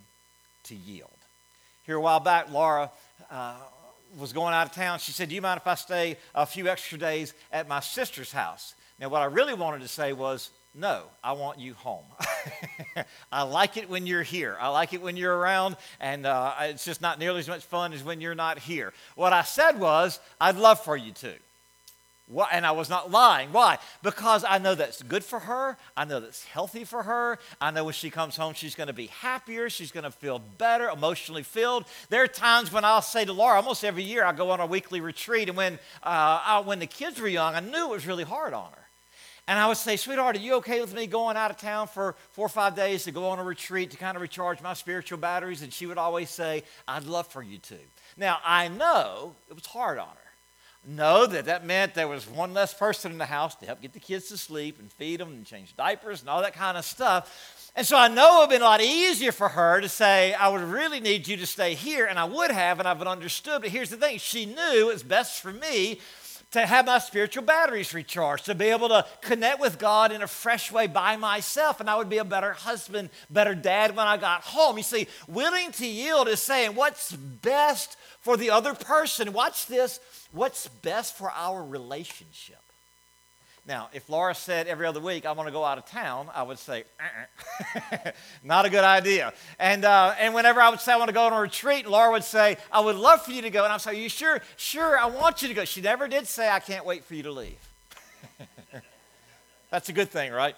to 0.63 0.77
yield. 0.77 1.11
Here 1.85 1.97
a 1.97 2.01
while 2.01 2.21
back, 2.21 2.53
Laura 2.53 2.93
uh, 3.29 3.57
was 4.17 4.33
going 4.33 4.55
out 4.55 4.69
of 4.69 4.73
town. 4.73 5.01
She 5.01 5.11
said, 5.11 5.31
Do 5.31 5.35
you 5.35 5.43
mind 5.43 5.59
if 5.61 5.67
I 5.67 5.75
stay 5.75 6.17
a 6.33 6.47
few 6.47 6.69
extra 6.69 6.97
days 6.97 7.35
at 7.51 7.67
my 7.67 7.81
sister's 7.81 8.31
house? 8.31 8.77
Now, 9.01 9.09
what 9.09 9.21
I 9.21 9.25
really 9.25 9.55
wanted 9.55 9.81
to 9.81 9.89
say 9.89 10.13
was, 10.13 10.51
no, 10.77 11.03
I 11.25 11.33
want 11.33 11.59
you 11.59 11.75
home. 11.75 12.05
I 13.33 13.43
like 13.43 13.77
it 13.77 13.91
when 13.91 14.07
you're 14.07 14.23
here. 14.23 14.57
I 14.61 14.69
like 14.69 14.93
it 14.93 15.03
when 15.03 15.17
you're 15.17 15.37
around, 15.37 15.77
and 15.99 16.25
uh, 16.25 16.55
it's 16.61 16.85
just 16.85 17.03
not 17.03 17.19
nearly 17.19 17.41
as 17.41 17.49
much 17.49 17.65
fun 17.65 17.93
as 17.93 18.05
when 18.05 18.21
you're 18.21 18.37
not 18.37 18.61
here. 18.61 18.93
What 19.17 19.33
I 19.33 19.43
said 19.43 19.81
was, 19.81 20.21
I'd 20.41 20.57
love 20.57 20.79
for 20.85 20.97
you 20.97 21.11
to. 21.15 21.35
Why? 22.29 22.49
And 22.53 22.67
I 22.67 22.73
was 22.73 22.91
not 22.91 23.11
lying. 23.11 23.53
Why? 23.53 23.79
Because 24.03 24.45
I 24.45 24.59
know 24.59 24.75
that's 24.75 25.03
good 25.03 25.25
for 25.25 25.39
her. 25.39 25.79
I 25.97 26.05
know 26.05 26.21
that's 26.21 26.45
healthy 26.45 26.85
for 26.85 27.03
her. 27.03 27.39
I 27.59 27.71
know 27.71 27.85
when 27.85 27.95
she 27.95 28.11
comes 28.11 28.37
home, 28.37 28.53
she's 28.53 28.75
going 28.75 28.89
to 28.89 28.93
be 28.93 29.07
happier. 29.07 29.71
She's 29.71 29.91
going 29.91 30.05
to 30.05 30.11
feel 30.11 30.39
better, 30.39 30.91
emotionally 30.91 31.43
filled. 31.43 31.87
There 32.11 32.23
are 32.23 32.29
times 32.29 32.71
when 32.71 32.85
I'll 32.85 33.01
say 33.01 33.25
to 33.25 33.33
Laura, 33.33 33.57
almost 33.57 33.83
every 33.83 34.03
year, 34.03 34.25
I 34.25 34.33
go 34.33 34.51
on 34.51 34.61
a 34.61 34.67
weekly 34.67 35.01
retreat. 35.01 35.49
And 35.49 35.57
when, 35.57 35.75
uh, 36.03 36.41
I, 36.45 36.63
when 36.65 36.81
the 36.81 36.87
kids 36.87 37.19
were 37.19 37.29
young, 37.29 37.55
I 37.55 37.61
knew 37.61 37.87
it 37.87 37.91
was 37.91 38.07
really 38.07 38.25
hard 38.25 38.53
on 38.53 38.73
her. 38.73 38.89
And 39.47 39.59
I 39.59 39.67
would 39.67 39.79
say, 39.79 39.97
sweetheart, 39.97 40.37
are 40.37 40.41
you 40.41 40.57
okay 40.57 40.83
with 40.83 40.95
me 40.95 41.07
going 41.07 41.39
out 41.39 41.51
of 41.51 41.57
town 41.57 41.89
for 41.89 42.17
four 42.33 42.45
or 42.45 42.51
five 42.51 42.77
days 42.77 43.05
to 43.05 43.13
go 43.13 43.31
on 43.31 43.39
a 43.39 43.45
retreat 43.45 43.93
to 43.93 43.97
kind 43.97 44.15
of 44.15 44.21
recharge 44.21 44.61
my 44.61 44.75
spiritual 44.75 45.17
batteries? 45.17 45.63
And 45.63 45.73
she 45.73 45.87
would 45.87 45.97
always 45.97 46.29
say, 46.29 46.65
I'd 46.87 47.05
love 47.05 47.27
for 47.27 47.43
you 47.43 47.57
to. 47.57 47.79
Now, 48.19 48.41
I 48.45 48.69
know 48.69 49.35
it 49.49 49.55
was 49.55 49.65
hard 49.65 49.99
on 49.99 50.09
her. 50.09 50.28
Know 50.87 51.27
that 51.27 51.47
that 51.47 51.65
meant 51.65 51.95
there 51.95 52.09
was 52.09 52.29
one 52.29 52.55
less 52.55 52.73
person 52.73 53.13
in 53.13 53.19
the 53.19 53.27
house 53.27 53.55
to 53.57 53.67
help 53.67 53.81
get 53.81 53.93
the 53.93 54.01
kids 54.01 54.29
to 54.29 54.39
sleep 54.39 54.79
and 54.79 54.93
feed 54.93 55.21
them 55.21 55.29
and 55.29 55.45
change 55.45 55.77
diapers 55.77 56.21
and 56.21 56.31
all 56.31 56.43
that 56.43 56.55
kind 56.55 56.79
of 56.79 56.85
stuff. 56.85 57.71
And 57.77 57.87
so 57.87 57.97
I 57.97 58.09
know 58.09 58.29
it 58.29 58.35
would 58.35 58.41
have 58.41 58.51
been 58.51 58.63
a 58.63 58.65
lot 58.65 58.81
easier 58.81 59.31
for 59.33 59.49
her 59.49 59.81
to 59.81 59.89
say, 59.89 60.35
I 60.35 60.49
would 60.49 60.63
really 60.63 61.01
need 61.01 61.29
you 61.29 61.37
to 61.37 61.47
stay 61.47 61.75
here, 61.75 62.07
and 62.07 62.19
I 62.19 62.25
would 62.25 62.51
have, 62.51 62.79
and 62.79 62.89
I 62.89 62.93
would 62.93 63.07
have 63.07 63.09
understood. 63.09 63.63
But 63.63 63.71
here's 63.71 63.91
the 63.91 63.97
thing 63.97 64.19
she 64.19 64.47
knew 64.47 64.91
it's 64.91 65.03
best 65.03 65.41
for 65.41 65.53
me 65.53 66.01
to 66.53 66.65
have 66.65 66.87
my 66.87 66.99
spiritual 66.99 67.43
batteries 67.43 67.93
recharged, 67.93 68.47
to 68.47 68.55
be 68.55 68.67
able 68.67 68.89
to 68.89 69.05
connect 69.21 69.61
with 69.61 69.79
God 69.79 70.13
in 70.13 70.23
a 70.23 70.27
fresh 70.27 70.73
way 70.73 70.87
by 70.87 71.17
myself, 71.17 71.81
and 71.81 71.91
I 71.91 71.97
would 71.97 72.09
be 72.09 72.19
a 72.19 72.25
better 72.25 72.53
husband, 72.53 73.11
better 73.29 73.55
dad 73.55 73.95
when 73.95 74.07
I 74.07 74.17
got 74.17 74.43
home. 74.43 74.79
You 74.79 74.83
see, 74.83 75.09
willing 75.27 75.73
to 75.73 75.87
yield 75.87 76.29
is 76.29 76.41
saying 76.41 76.75
what's 76.75 77.13
best 77.13 77.97
for 78.21 78.37
the 78.37 78.51
other 78.51 78.75
person. 78.75 79.33
Watch 79.33 79.67
this 79.67 80.01
what's 80.33 80.69
best 80.69 81.17
for 81.17 81.31
our 81.31 81.65
relationship. 81.65 82.68
Now, 83.69 83.91
if 83.93 84.09
Laura 84.09 84.35
said 84.35 84.67
every 84.67 84.87
other 84.87 84.99
week, 84.99 85.27
I 85.27 85.33
want 85.33 85.47
to 85.47 85.53
go 85.53 85.63
out 85.63 85.77
of 85.77 85.85
town, 85.85 86.31
I 86.35 86.43
would 86.43 86.59
say, 86.59 86.85
uh-uh. 86.99 88.13
not 88.43 88.65
a 88.65 88.71
good 88.71 88.83
idea. 88.83 89.35
And, 89.59 89.85
uh, 89.85 90.15
and 90.19 90.33
whenever 90.33 90.63
I 90.63 90.71
would 90.71 90.81
say 90.81 90.95
I 90.95 90.97
want 90.97 91.11
to 91.11 91.15
go 91.15 91.27
on 91.27 91.35
a 91.35 91.41
retreat, 91.41 91.87
Laura 91.87 92.11
would 92.13 92.25
say, 92.25 92.57
I 92.73 92.81
would 92.81 92.97
love 92.97 93.27
for 93.27 93.31
you 93.31 93.43
to 93.43 93.51
go. 93.51 93.65
And 93.65 93.73
I'd 93.75 93.83
say, 93.83 94.03
you 94.03 94.09
sure? 94.09 94.41
Sure, 94.57 94.99
I 94.99 95.05
want 95.05 95.43
you 95.43 95.49
to 95.49 95.55
go. 95.55 95.67
She 95.67 95.83
never 95.83 96.09
did 96.09 96.27
say, 96.27 96.49
I 96.49 96.61
can't 96.61 96.87
wait 96.87 97.05
for 97.05 97.15
you 97.15 97.25
to 97.25 97.31
leave. 97.31 97.59
That's 99.71 99.91
a 99.91 99.93
good 99.93 100.09
thing, 100.09 100.33
right? 100.33 100.57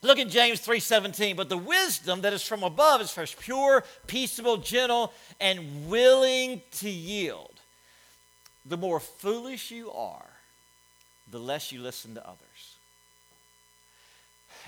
Look 0.00 0.20
at 0.20 0.28
James 0.28 0.64
3:17, 0.64 1.34
but 1.34 1.48
the 1.48 1.58
wisdom 1.58 2.20
that 2.20 2.32
is 2.32 2.42
from 2.42 2.62
above 2.62 3.00
is 3.00 3.10
first 3.10 3.40
pure, 3.40 3.82
peaceable, 4.06 4.58
gentle, 4.58 5.12
and 5.40 5.88
willing 5.88 6.62
to 6.72 6.88
yield. 6.88 7.58
The 8.64 8.76
more 8.76 9.00
foolish 9.00 9.72
you 9.72 9.90
are, 9.90 10.33
the 11.34 11.40
less 11.40 11.72
you 11.72 11.82
listen 11.82 12.14
to 12.14 12.24
others. 12.24 12.38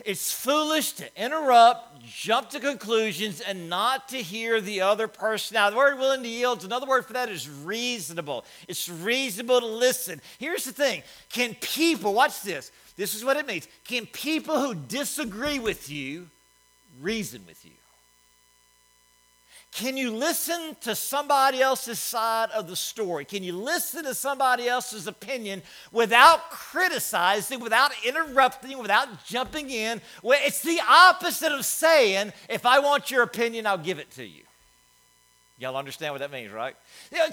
It's 0.05 0.31
foolish 0.31 0.93
to 0.95 1.25
interrupt, 1.25 2.05
jump 2.05 2.51
to 2.51 2.61
conclusions, 2.61 3.41
and 3.41 3.71
not 3.71 4.09
to 4.11 4.19
hear 4.19 4.61
the 4.61 4.83
other 4.83 5.09
person. 5.09 5.55
Now, 5.55 5.71
the 5.71 5.77
word 5.77 5.99
willing 5.99 6.23
to 6.23 6.29
yield, 6.29 6.65
another 6.65 6.87
word 6.87 7.07
for 7.07 7.15
that 7.15 7.31
is 7.31 7.49
reasonable. 7.49 8.45
It's 8.69 8.89
reasonable 8.89 9.61
to 9.61 9.67
listen. 9.67 10.21
Here's 10.39 10.65
the 10.65 10.73
thing 10.73 11.03
can 11.31 11.55
people, 11.61 12.13
watch 12.13 12.43
this, 12.43 12.73
this 12.97 13.15
is 13.15 13.25
what 13.25 13.37
it 13.37 13.47
means. 13.47 13.69
Can 13.85 14.07
people 14.07 14.61
who 14.61 14.75
disagree 14.75 15.61
with 15.61 15.89
you 15.89 16.29
reason 17.01 17.43
with 17.47 17.65
you? 17.65 17.71
Can 19.77 19.99
you 19.99 20.11
listen 20.11 20.75
to 20.81 20.95
somebody 20.95 21.61
else's 21.61 21.99
side 21.99 22.49
of 22.53 22.67
the 22.67 22.75
story? 22.75 23.27
Can 23.27 23.43
you 23.43 23.53
listen 23.53 24.05
to 24.05 24.15
somebody 24.15 24.67
else's 24.67 25.07
opinion 25.07 25.61
without 25.93 26.49
criticizing, 26.49 27.61
without 27.61 27.93
interrupting, 28.03 28.79
without 28.79 29.27
jumping 29.27 29.69
in? 29.69 30.01
Well, 30.23 30.39
it's 30.43 30.63
the 30.63 30.81
opposite 30.89 31.53
of 31.53 31.63
saying, 31.67 32.33
if 32.49 32.65
I 32.65 32.79
want 32.79 33.11
your 33.11 33.23
opinion, 33.23 33.67
I'll 33.67 33.77
give 33.77 33.99
it 33.99 34.11
to 34.13 34.25
you. 34.25 34.45
Y'all 35.59 35.77
understand 35.77 36.15
what 36.15 36.21
that 36.21 36.33
means, 36.33 36.53
right? 36.53 36.75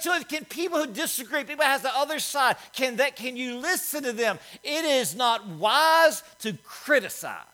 So 0.01 0.21
can 0.23 0.43
people 0.43 0.79
who 0.79 0.87
disagree, 0.87 1.45
people 1.45 1.63
who 1.63 1.71
has 1.71 1.81
the 1.81 1.95
other 1.95 2.19
side, 2.19 2.57
can 2.73 2.97
that 2.97 3.15
can 3.15 3.37
you 3.37 3.55
listen 3.55 4.03
to 4.03 4.11
them? 4.11 4.37
It 4.63 4.83
is 4.83 5.15
not 5.15 5.47
wise 5.47 6.23
to 6.39 6.57
criticize. 6.65 7.45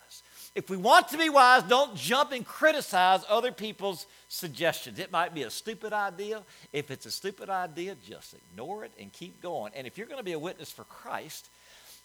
If 0.54 0.68
we 0.68 0.76
want 0.76 1.08
to 1.08 1.18
be 1.18 1.28
wise, 1.28 1.62
don't 1.62 1.94
jump 1.94 2.32
and 2.32 2.44
criticize 2.44 3.22
other 3.28 3.52
people's 3.52 4.06
suggestions. 4.28 4.98
It 4.98 5.12
might 5.12 5.32
be 5.32 5.44
a 5.44 5.50
stupid 5.50 5.92
idea. 5.92 6.42
If 6.72 6.90
it's 6.90 7.06
a 7.06 7.10
stupid 7.10 7.48
idea, 7.48 7.96
just 8.06 8.34
ignore 8.34 8.84
it 8.84 8.90
and 8.98 9.12
keep 9.12 9.40
going. 9.40 9.72
And 9.76 9.86
if 9.86 9.96
you're 9.96 10.08
going 10.08 10.18
to 10.18 10.24
be 10.24 10.32
a 10.32 10.38
witness 10.38 10.70
for 10.70 10.84
Christ, 10.84 11.48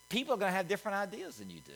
people 0.10 0.36
are 0.36 0.38
going 0.38 0.52
to 0.52 0.56
have 0.56 0.68
different 0.68 0.96
ideas 0.96 1.38
than 1.38 1.50
you 1.50 1.60
do. 1.60 1.72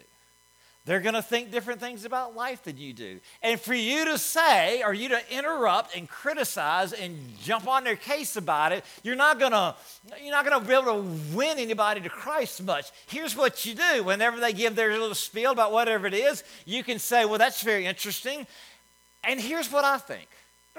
They're 0.86 1.02
going 1.02 1.16
to 1.16 1.22
think 1.22 1.52
different 1.52 1.80
things 1.80 2.06
about 2.06 2.36
life 2.36 2.64
than 2.64 2.78
you 2.78 2.94
do. 2.94 3.20
And 3.44 3.60
for 3.60 3.74
you 3.74 4.06
to 4.06 4.18
say, 4.18 4.82
or 4.82 4.94
you 4.94 5.10
to 5.10 5.22
interrupt 5.32 5.96
and 5.96 6.10
criticize 6.10 6.94
and 6.94 7.20
jump 7.44 7.68
on 7.68 7.84
their 7.84 7.96
case 7.96 8.38
about 8.38 8.72
it, 8.72 8.84
you're 9.04 9.16
not 9.16 9.40
going 9.40 9.52
to 9.52 9.76
you're 10.22 10.32
not 10.32 10.46
going 10.46 10.60
to 10.60 10.66
be 10.68 10.74
able 10.74 11.04
to 11.04 11.36
win 11.36 11.60
anybody 11.60 12.02
to 12.02 12.10
Christ 12.10 12.64
much. 12.64 12.92
Here's 13.08 13.36
what 13.36 13.66
you 13.66 13.76
do. 13.76 14.04
Whenever 14.04 14.40
they 14.40 14.54
give 14.54 14.76
their 14.76 14.92
little 14.92 15.14
spiel 15.14 15.52
about 15.52 15.72
whatever 15.72 16.08
it 16.08 16.14
is, 16.14 16.44
you 16.66 16.84
can 16.84 16.98
say, 16.98 17.26
"Well, 17.26 17.38
that's 17.38 17.62
very 17.62 17.86
interesting." 17.86 18.48
And 19.24 19.40
here's 19.40 19.72
what 19.72 19.84
I 19.84 19.98
think. 19.98 20.28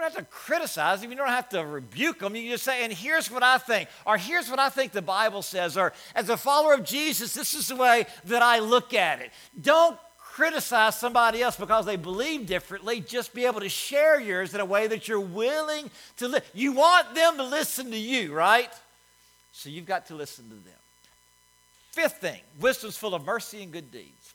You 0.00 0.06
don't 0.06 0.14
have 0.14 0.24
to 0.24 0.30
criticize 0.30 1.02
them. 1.02 1.10
You 1.10 1.18
don't 1.18 1.28
have 1.28 1.50
to 1.50 1.62
rebuke 1.62 2.20
them. 2.20 2.34
You 2.34 2.52
just 2.52 2.64
say, 2.64 2.84
and 2.84 2.90
here's 2.90 3.30
what 3.30 3.42
I 3.42 3.58
think, 3.58 3.90
or 4.06 4.16
here's 4.16 4.48
what 4.48 4.58
I 4.58 4.70
think 4.70 4.92
the 4.92 5.02
Bible 5.02 5.42
says, 5.42 5.76
or 5.76 5.92
as 6.14 6.30
a 6.30 6.38
follower 6.38 6.72
of 6.72 6.84
Jesus, 6.84 7.34
this 7.34 7.52
is 7.52 7.68
the 7.68 7.76
way 7.76 8.06
that 8.24 8.40
I 8.40 8.60
look 8.60 8.94
at 8.94 9.20
it. 9.20 9.30
Don't 9.60 9.98
criticize 10.18 10.98
somebody 10.98 11.42
else 11.42 11.56
because 11.56 11.84
they 11.84 11.96
believe 11.96 12.46
differently. 12.46 13.02
Just 13.02 13.34
be 13.34 13.44
able 13.44 13.60
to 13.60 13.68
share 13.68 14.18
yours 14.18 14.54
in 14.54 14.60
a 14.60 14.64
way 14.64 14.86
that 14.86 15.06
you're 15.06 15.20
willing 15.20 15.90
to. 16.16 16.42
You 16.54 16.72
want 16.72 17.14
them 17.14 17.36
to 17.36 17.44
listen 17.44 17.90
to 17.90 17.98
you, 17.98 18.32
right? 18.32 18.70
So 19.52 19.68
you've 19.68 19.84
got 19.84 20.06
to 20.06 20.14
listen 20.14 20.44
to 20.44 20.54
them. 20.54 20.80
Fifth 21.90 22.22
thing 22.22 22.40
wisdom's 22.58 22.96
full 22.96 23.14
of 23.14 23.26
mercy 23.26 23.62
and 23.62 23.70
good 23.70 23.92
deeds. 23.92 24.32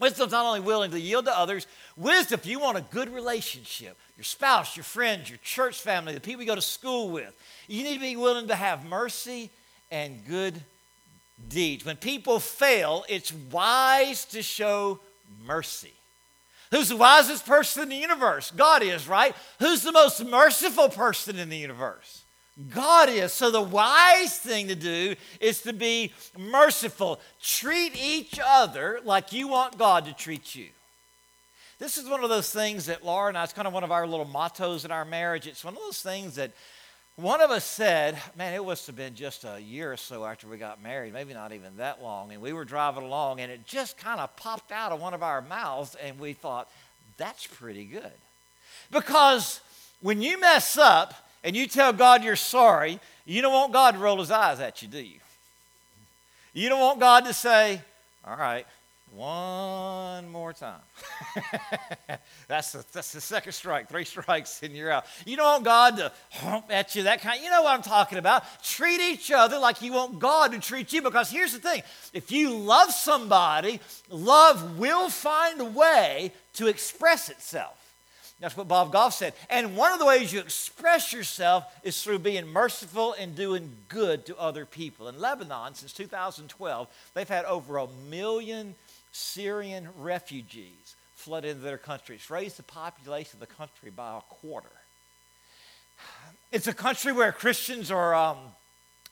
Wisdom's 0.00 0.32
not 0.32 0.46
only 0.46 0.60
willing 0.60 0.90
to 0.90 1.00
yield 1.00 1.24
to 1.26 1.36
others, 1.36 1.66
wisdom, 1.96 2.38
if 2.38 2.46
you 2.46 2.58
want 2.58 2.78
a 2.78 2.84
good 2.90 3.12
relationship, 3.12 3.96
your 4.16 4.24
spouse, 4.24 4.76
your 4.76 4.84
friends, 4.84 5.28
your 5.28 5.38
church 5.42 5.80
family, 5.80 6.12
the 6.12 6.20
people 6.20 6.42
you 6.42 6.48
go 6.48 6.54
to 6.54 6.62
school 6.62 7.10
with, 7.10 7.34
you 7.66 7.82
need 7.82 7.94
to 7.94 8.00
be 8.00 8.16
willing 8.16 8.48
to 8.48 8.54
have 8.54 8.84
mercy 8.84 9.50
and 9.90 10.24
good 10.26 10.60
deeds. 11.48 11.84
When 11.84 11.96
people 11.96 12.40
fail, 12.40 13.04
it's 13.08 13.32
wise 13.32 14.24
to 14.26 14.42
show 14.42 15.00
mercy. 15.46 15.92
Who's 16.70 16.88
the 16.88 16.96
wisest 16.96 17.46
person 17.46 17.84
in 17.84 17.88
the 17.88 17.96
universe? 17.96 18.50
God 18.50 18.82
is, 18.82 19.08
right? 19.08 19.34
Who's 19.58 19.82
the 19.82 19.92
most 19.92 20.24
merciful 20.24 20.88
person 20.88 21.38
in 21.38 21.48
the 21.48 21.56
universe? 21.56 22.24
God 22.74 23.08
is. 23.08 23.32
So 23.32 23.50
the 23.50 23.62
wise 23.62 24.36
thing 24.38 24.68
to 24.68 24.74
do 24.74 25.14
is 25.40 25.62
to 25.62 25.72
be 25.72 26.12
merciful. 26.36 27.20
Treat 27.40 27.92
each 27.96 28.40
other 28.44 29.00
like 29.04 29.32
you 29.32 29.46
want 29.46 29.78
God 29.78 30.04
to 30.06 30.12
treat 30.12 30.54
you. 30.54 30.66
This 31.78 31.96
is 31.96 32.08
one 32.08 32.24
of 32.24 32.30
those 32.30 32.50
things 32.50 32.86
that 32.86 33.04
Laura 33.04 33.28
and 33.28 33.38
I, 33.38 33.44
it's 33.44 33.52
kind 33.52 33.68
of 33.68 33.74
one 33.74 33.84
of 33.84 33.92
our 33.92 34.06
little 34.06 34.24
mottos 34.24 34.84
in 34.84 34.90
our 34.90 35.04
marriage. 35.04 35.46
It's 35.46 35.64
one 35.64 35.74
of 35.74 35.80
those 35.80 36.02
things 36.02 36.34
that 36.34 36.50
one 37.14 37.40
of 37.40 37.50
us 37.52 37.64
said, 37.64 38.18
man, 38.36 38.52
it 38.52 38.64
must 38.64 38.88
have 38.88 38.96
been 38.96 39.14
just 39.14 39.44
a 39.44 39.60
year 39.60 39.92
or 39.92 39.96
so 39.96 40.24
after 40.24 40.48
we 40.48 40.56
got 40.56 40.82
married, 40.82 41.12
maybe 41.12 41.34
not 41.34 41.52
even 41.52 41.76
that 41.76 42.02
long. 42.02 42.32
And 42.32 42.42
we 42.42 42.52
were 42.52 42.64
driving 42.64 43.04
along 43.04 43.38
and 43.40 43.52
it 43.52 43.64
just 43.64 43.96
kind 43.96 44.18
of 44.18 44.34
popped 44.36 44.72
out 44.72 44.90
of 44.90 45.00
one 45.00 45.14
of 45.14 45.22
our 45.22 45.40
mouths 45.40 45.96
and 46.02 46.18
we 46.18 46.32
thought, 46.32 46.68
that's 47.16 47.46
pretty 47.46 47.84
good. 47.84 48.12
Because 48.90 49.60
when 50.00 50.20
you 50.20 50.40
mess 50.40 50.76
up, 50.76 51.27
and 51.44 51.56
you 51.56 51.66
tell 51.66 51.92
God 51.92 52.24
you're 52.24 52.36
sorry, 52.36 53.00
you 53.24 53.42
don't 53.42 53.52
want 53.52 53.72
God 53.72 53.92
to 53.92 53.98
roll 53.98 54.18
his 54.18 54.30
eyes 54.30 54.60
at 54.60 54.82
you, 54.82 54.88
do 54.88 55.00
you? 55.00 55.20
You 56.52 56.68
don't 56.68 56.80
want 56.80 57.00
God 57.00 57.24
to 57.26 57.34
say, 57.34 57.80
all 58.24 58.36
right, 58.36 58.66
one 59.14 60.28
more 60.28 60.52
time. 60.52 60.80
that's, 62.48 62.72
the, 62.72 62.84
that's 62.92 63.12
the 63.12 63.20
second 63.20 63.52
strike. 63.52 63.88
Three 63.88 64.04
strikes 64.04 64.62
and 64.62 64.74
you're 64.74 64.90
out. 64.90 65.06
You 65.24 65.36
don't 65.36 65.46
want 65.46 65.64
God 65.64 65.96
to 65.96 66.12
hump 66.30 66.66
at 66.70 66.94
you, 66.94 67.04
that 67.04 67.22
kind. 67.22 67.42
You 67.42 67.50
know 67.50 67.62
what 67.62 67.74
I'm 67.74 67.82
talking 67.82 68.18
about. 68.18 68.44
Treat 68.62 69.00
each 69.00 69.30
other 69.30 69.58
like 69.58 69.82
you 69.82 69.92
want 69.92 70.18
God 70.18 70.52
to 70.52 70.58
treat 70.58 70.92
you 70.92 71.00
because 71.02 71.30
here's 71.30 71.52
the 71.52 71.58
thing 71.58 71.82
if 72.12 72.30
you 72.30 72.54
love 72.54 72.90
somebody, 72.90 73.80
love 74.10 74.78
will 74.78 75.08
find 75.08 75.60
a 75.60 75.64
way 75.64 76.32
to 76.54 76.66
express 76.66 77.30
itself. 77.30 77.77
That's 78.40 78.56
what 78.56 78.68
Bob 78.68 78.92
Goff 78.92 79.14
said. 79.14 79.34
And 79.50 79.76
one 79.76 79.92
of 79.92 79.98
the 79.98 80.06
ways 80.06 80.32
you 80.32 80.38
express 80.38 81.12
yourself 81.12 81.64
is 81.82 82.00
through 82.00 82.20
being 82.20 82.46
merciful 82.46 83.14
and 83.18 83.34
doing 83.34 83.72
good 83.88 84.26
to 84.26 84.36
other 84.36 84.64
people. 84.64 85.08
In 85.08 85.18
Lebanon, 85.20 85.74
since 85.74 85.92
2012, 85.92 86.88
they've 87.14 87.28
had 87.28 87.44
over 87.46 87.78
a 87.78 87.88
million 88.08 88.76
Syrian 89.10 89.88
refugees 89.98 90.94
flood 91.16 91.44
into 91.44 91.62
their 91.62 91.78
country. 91.78 92.14
It's 92.14 92.30
raised 92.30 92.58
the 92.58 92.62
population 92.62 93.32
of 93.34 93.40
the 93.40 93.54
country 93.54 93.90
by 93.90 94.18
a 94.18 94.20
quarter. 94.20 94.68
It's 96.52 96.68
a 96.68 96.72
country 96.72 97.12
where 97.12 97.32
Christians 97.32 97.90
are 97.90 98.14
um, 98.14 98.38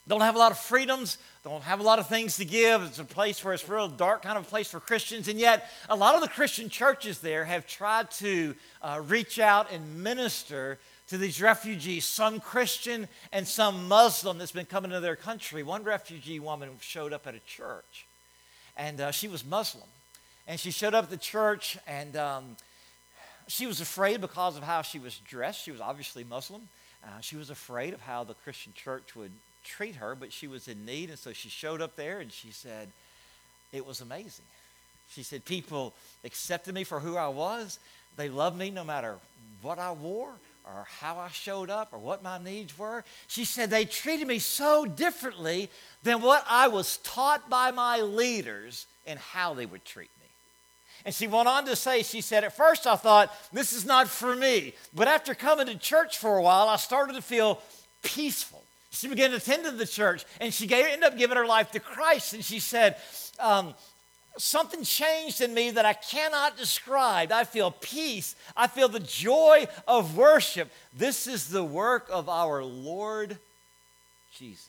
don't 0.08 0.20
have 0.20 0.36
a 0.36 0.38
lot 0.38 0.52
of 0.52 0.58
freedoms, 0.58 1.18
don't 1.42 1.62
have 1.62 1.80
a 1.80 1.82
lot 1.82 1.98
of 1.98 2.06
things 2.06 2.36
to 2.36 2.44
give. 2.44 2.82
It's 2.82 2.98
a 2.98 3.04
place 3.04 3.44
where 3.44 3.54
it's 3.54 3.68
a 3.68 3.72
real 3.72 3.88
dark 3.88 4.22
kind 4.22 4.38
of 4.38 4.48
place 4.48 4.70
for 4.70 4.78
Christians. 4.78 5.26
And 5.28 5.38
yet, 5.38 5.70
a 5.88 5.96
lot 5.96 6.14
of 6.14 6.20
the 6.20 6.28
Christian 6.28 6.68
churches 6.68 7.18
there 7.18 7.44
have 7.44 7.66
tried 7.66 8.10
to 8.12 8.54
uh, 8.82 9.02
reach 9.04 9.38
out 9.38 9.72
and 9.72 10.02
minister 10.02 10.78
to 11.08 11.18
these 11.18 11.40
refugees, 11.40 12.04
some 12.04 12.40
Christian 12.40 13.08
and 13.32 13.46
some 13.46 13.88
Muslim 13.88 14.38
that's 14.38 14.52
been 14.52 14.66
coming 14.66 14.90
to 14.90 15.00
their 15.00 15.16
country. 15.16 15.62
One 15.62 15.84
refugee 15.84 16.40
woman 16.40 16.70
showed 16.80 17.12
up 17.12 17.26
at 17.26 17.34
a 17.34 17.40
church, 17.40 18.06
and 18.76 19.00
uh, 19.00 19.10
she 19.10 19.28
was 19.28 19.44
Muslim. 19.44 19.88
And 20.48 20.60
she 20.60 20.70
showed 20.70 20.94
up 20.94 21.04
at 21.04 21.10
the 21.10 21.16
church, 21.16 21.76
and 21.88 22.16
um, 22.16 22.56
she 23.48 23.66
was 23.66 23.80
afraid 23.80 24.20
because 24.20 24.56
of 24.56 24.62
how 24.62 24.82
she 24.82 25.00
was 25.00 25.18
dressed. 25.18 25.64
She 25.64 25.72
was 25.72 25.80
obviously 25.80 26.22
Muslim. 26.22 26.68
Uh, 27.04 27.20
she 27.20 27.36
was 27.36 27.50
afraid 27.50 27.94
of 27.94 28.00
how 28.00 28.24
the 28.24 28.34
Christian 28.34 28.72
church 28.72 29.16
would 29.16 29.32
treat 29.66 29.96
her, 29.96 30.14
but 30.14 30.32
she 30.32 30.46
was 30.46 30.68
in 30.68 30.86
need. 30.86 31.10
And 31.10 31.18
so 31.18 31.32
she 31.32 31.48
showed 31.48 31.82
up 31.82 31.96
there 31.96 32.20
and 32.20 32.32
she 32.32 32.50
said, 32.50 32.88
It 33.72 33.84
was 33.84 34.00
amazing. 34.00 34.44
She 35.10 35.22
said, 35.22 35.44
People 35.44 35.94
accepted 36.24 36.74
me 36.74 36.84
for 36.84 37.00
who 37.00 37.16
I 37.16 37.28
was. 37.28 37.78
They 38.16 38.28
loved 38.28 38.58
me 38.58 38.70
no 38.70 38.84
matter 38.84 39.16
what 39.62 39.78
I 39.78 39.92
wore 39.92 40.32
or 40.64 40.86
how 41.00 41.18
I 41.18 41.28
showed 41.28 41.70
up 41.70 41.92
or 41.92 41.98
what 41.98 42.22
my 42.22 42.38
needs 42.38 42.76
were. 42.78 43.04
She 43.28 43.44
said, 43.44 43.70
They 43.70 43.84
treated 43.84 44.26
me 44.26 44.38
so 44.38 44.86
differently 44.86 45.70
than 46.02 46.22
what 46.22 46.44
I 46.48 46.68
was 46.68 46.98
taught 46.98 47.48
by 47.50 47.70
my 47.70 48.00
leaders 48.00 48.86
and 49.06 49.18
how 49.18 49.54
they 49.54 49.66
would 49.66 49.84
treat 49.84 50.10
me. 50.20 50.26
And 51.04 51.14
she 51.14 51.28
went 51.28 51.46
on 51.46 51.64
to 51.66 51.76
say, 51.76 52.02
she 52.02 52.20
said, 52.20 52.42
At 52.42 52.56
first 52.56 52.86
I 52.86 52.96
thought, 52.96 53.32
this 53.52 53.72
is 53.72 53.84
not 53.84 54.08
for 54.08 54.34
me. 54.34 54.74
But 54.94 55.08
after 55.08 55.34
coming 55.34 55.66
to 55.66 55.76
church 55.76 56.18
for 56.18 56.36
a 56.36 56.42
while, 56.42 56.68
I 56.68 56.76
started 56.76 57.14
to 57.14 57.22
feel 57.22 57.60
peaceful. 58.02 58.62
She 58.96 59.08
began 59.08 59.30
to 59.30 59.36
attend 59.36 59.66
the 59.78 59.86
church 59.86 60.24
and 60.40 60.52
she 60.52 60.66
gave, 60.66 60.86
ended 60.86 61.04
up 61.04 61.18
giving 61.18 61.36
her 61.36 61.46
life 61.46 61.70
to 61.72 61.80
Christ. 61.80 62.32
And 62.32 62.44
she 62.44 62.60
said, 62.60 62.96
um, 63.38 63.74
Something 64.38 64.84
changed 64.84 65.40
in 65.40 65.54
me 65.54 65.70
that 65.70 65.86
I 65.86 65.94
cannot 65.94 66.58
describe. 66.58 67.32
I 67.32 67.44
feel 67.44 67.70
peace. 67.70 68.36
I 68.54 68.66
feel 68.66 68.88
the 68.88 69.00
joy 69.00 69.66
of 69.88 70.16
worship. 70.16 70.70
This 70.92 71.26
is 71.26 71.48
the 71.48 71.64
work 71.64 72.08
of 72.12 72.28
our 72.28 72.62
Lord 72.62 73.38
Jesus. 74.34 74.68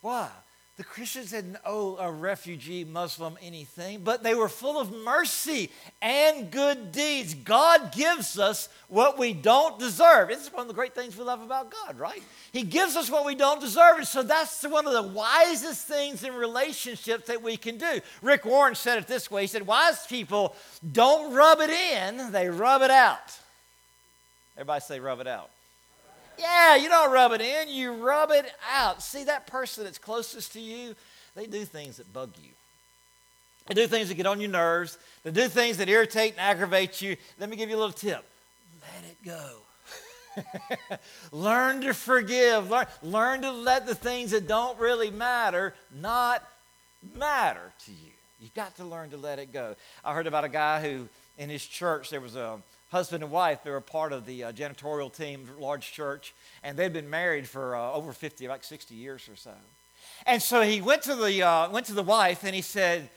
Why? 0.00 0.28
The 0.76 0.84
Christians 0.84 1.30
didn't 1.30 1.56
owe 1.64 1.96
a 1.96 2.12
refugee 2.12 2.84
Muslim 2.84 3.38
anything, 3.40 4.00
but 4.04 4.22
they 4.22 4.34
were 4.34 4.48
full 4.48 4.78
of 4.78 4.92
mercy 4.92 5.70
and 6.02 6.50
good 6.50 6.92
deeds. 6.92 7.32
God 7.32 7.92
gives 7.92 8.38
us 8.38 8.68
what 8.88 9.18
we 9.18 9.32
don't 9.32 9.78
deserve. 9.78 10.30
Is 10.30 10.52
one 10.52 10.62
of 10.62 10.68
the 10.68 10.74
great 10.74 10.94
things 10.94 11.16
we 11.16 11.24
love 11.24 11.40
about 11.40 11.70
God, 11.70 11.98
right? 11.98 12.22
He 12.52 12.62
gives 12.62 12.94
us 12.94 13.10
what 13.10 13.24
we 13.24 13.34
don't 13.34 13.58
deserve. 13.58 13.96
And 13.96 14.06
so 14.06 14.22
that's 14.22 14.62
one 14.64 14.86
of 14.86 14.92
the 14.92 15.02
wisest 15.02 15.86
things 15.86 16.22
in 16.22 16.34
relationships 16.34 17.26
that 17.28 17.42
we 17.42 17.56
can 17.56 17.78
do. 17.78 18.00
Rick 18.20 18.44
Warren 18.44 18.74
said 18.74 18.98
it 18.98 19.06
this 19.06 19.30
way 19.30 19.42
He 19.42 19.46
said, 19.46 19.66
Wise 19.66 20.06
people 20.06 20.54
don't 20.92 21.32
rub 21.32 21.60
it 21.60 21.70
in, 21.70 22.32
they 22.32 22.50
rub 22.50 22.82
it 22.82 22.90
out. 22.90 23.38
Everybody 24.56 24.80
say, 24.80 25.00
rub 25.00 25.20
it 25.20 25.26
out. 25.26 25.50
Yeah, 26.38 26.76
you 26.76 26.88
don't 26.88 27.12
rub 27.12 27.32
it 27.32 27.40
in, 27.40 27.68
you 27.68 27.92
rub 27.92 28.30
it 28.30 28.50
out. 28.70 29.02
See, 29.02 29.24
that 29.24 29.46
person 29.46 29.84
that's 29.84 29.98
closest 29.98 30.52
to 30.52 30.60
you, 30.60 30.94
they 31.34 31.46
do 31.46 31.64
things 31.64 31.96
that 31.96 32.12
bug 32.12 32.30
you. 32.42 32.50
They 33.66 33.74
do 33.74 33.86
things 33.86 34.08
that 34.08 34.14
get 34.14 34.26
on 34.26 34.40
your 34.40 34.50
nerves. 34.50 34.96
They 35.24 35.32
do 35.32 35.48
things 35.48 35.78
that 35.78 35.88
irritate 35.88 36.32
and 36.32 36.40
aggravate 36.40 37.02
you. 37.02 37.16
Let 37.38 37.50
me 37.50 37.56
give 37.56 37.68
you 37.68 37.76
a 37.76 37.78
little 37.78 37.92
tip 37.92 38.24
let 38.86 39.10
it 39.10 39.24
go. 39.24 40.98
learn 41.32 41.80
to 41.82 41.94
forgive. 41.94 42.70
Learn, 42.70 42.86
learn 43.02 43.42
to 43.42 43.50
let 43.50 43.86
the 43.86 43.94
things 43.94 44.30
that 44.32 44.46
don't 44.46 44.78
really 44.78 45.10
matter 45.10 45.74
not 45.94 46.42
matter 47.14 47.72
to 47.84 47.90
you. 47.90 48.10
You've 48.40 48.54
got 48.54 48.76
to 48.76 48.84
learn 48.84 49.10
to 49.10 49.16
let 49.16 49.38
it 49.38 49.52
go. 49.52 49.76
I 50.04 50.14
heard 50.14 50.26
about 50.26 50.44
a 50.44 50.48
guy 50.48 50.82
who, 50.82 51.08
in 51.38 51.48
his 51.48 51.64
church, 51.64 52.10
there 52.10 52.20
was 52.20 52.36
a 52.36 52.58
husband 52.96 53.22
and 53.22 53.30
wife. 53.30 53.62
They 53.62 53.70
were 53.70 53.82
part 53.82 54.14
of 54.14 54.24
the 54.24 54.44
uh, 54.44 54.52
janitorial 54.52 55.14
team, 55.14 55.46
large 55.58 55.92
church, 55.92 56.34
and 56.62 56.78
they'd 56.78 56.94
been 56.94 57.10
married 57.10 57.46
for 57.46 57.76
uh, 57.76 57.92
over 57.92 58.14
50, 58.14 58.48
like 58.48 58.64
60 58.64 58.94
years 58.94 59.28
or 59.28 59.36
so. 59.36 59.52
And 60.24 60.40
so 60.40 60.62
he 60.62 60.80
went 60.80 61.02
to 61.02 61.14
the, 61.14 61.42
uh, 61.42 61.68
went 61.70 61.84
to 61.86 61.94
the 61.94 62.02
wife 62.02 62.42
and 62.42 62.54
he 62.54 62.62
said, 62.62 63.10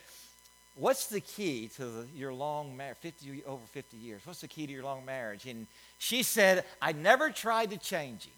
What's 0.75 1.07
the 1.07 1.19
key 1.19 1.69
to 1.75 1.85
the, 1.85 2.07
your 2.15 2.33
long 2.33 2.75
marriage, 2.75 2.97
50, 3.01 3.43
over 3.45 3.65
50 3.65 3.97
years? 3.97 4.21
What's 4.25 4.41
the 4.41 4.47
key 4.47 4.65
to 4.65 4.71
your 4.71 4.83
long 4.83 5.03
marriage? 5.05 5.45
And 5.45 5.67
she 5.97 6.23
said, 6.23 6.63
I 6.81 6.93
never 6.93 7.29
tried 7.29 7.71
to 7.71 7.77
change 7.77 8.25
him. 8.25 8.33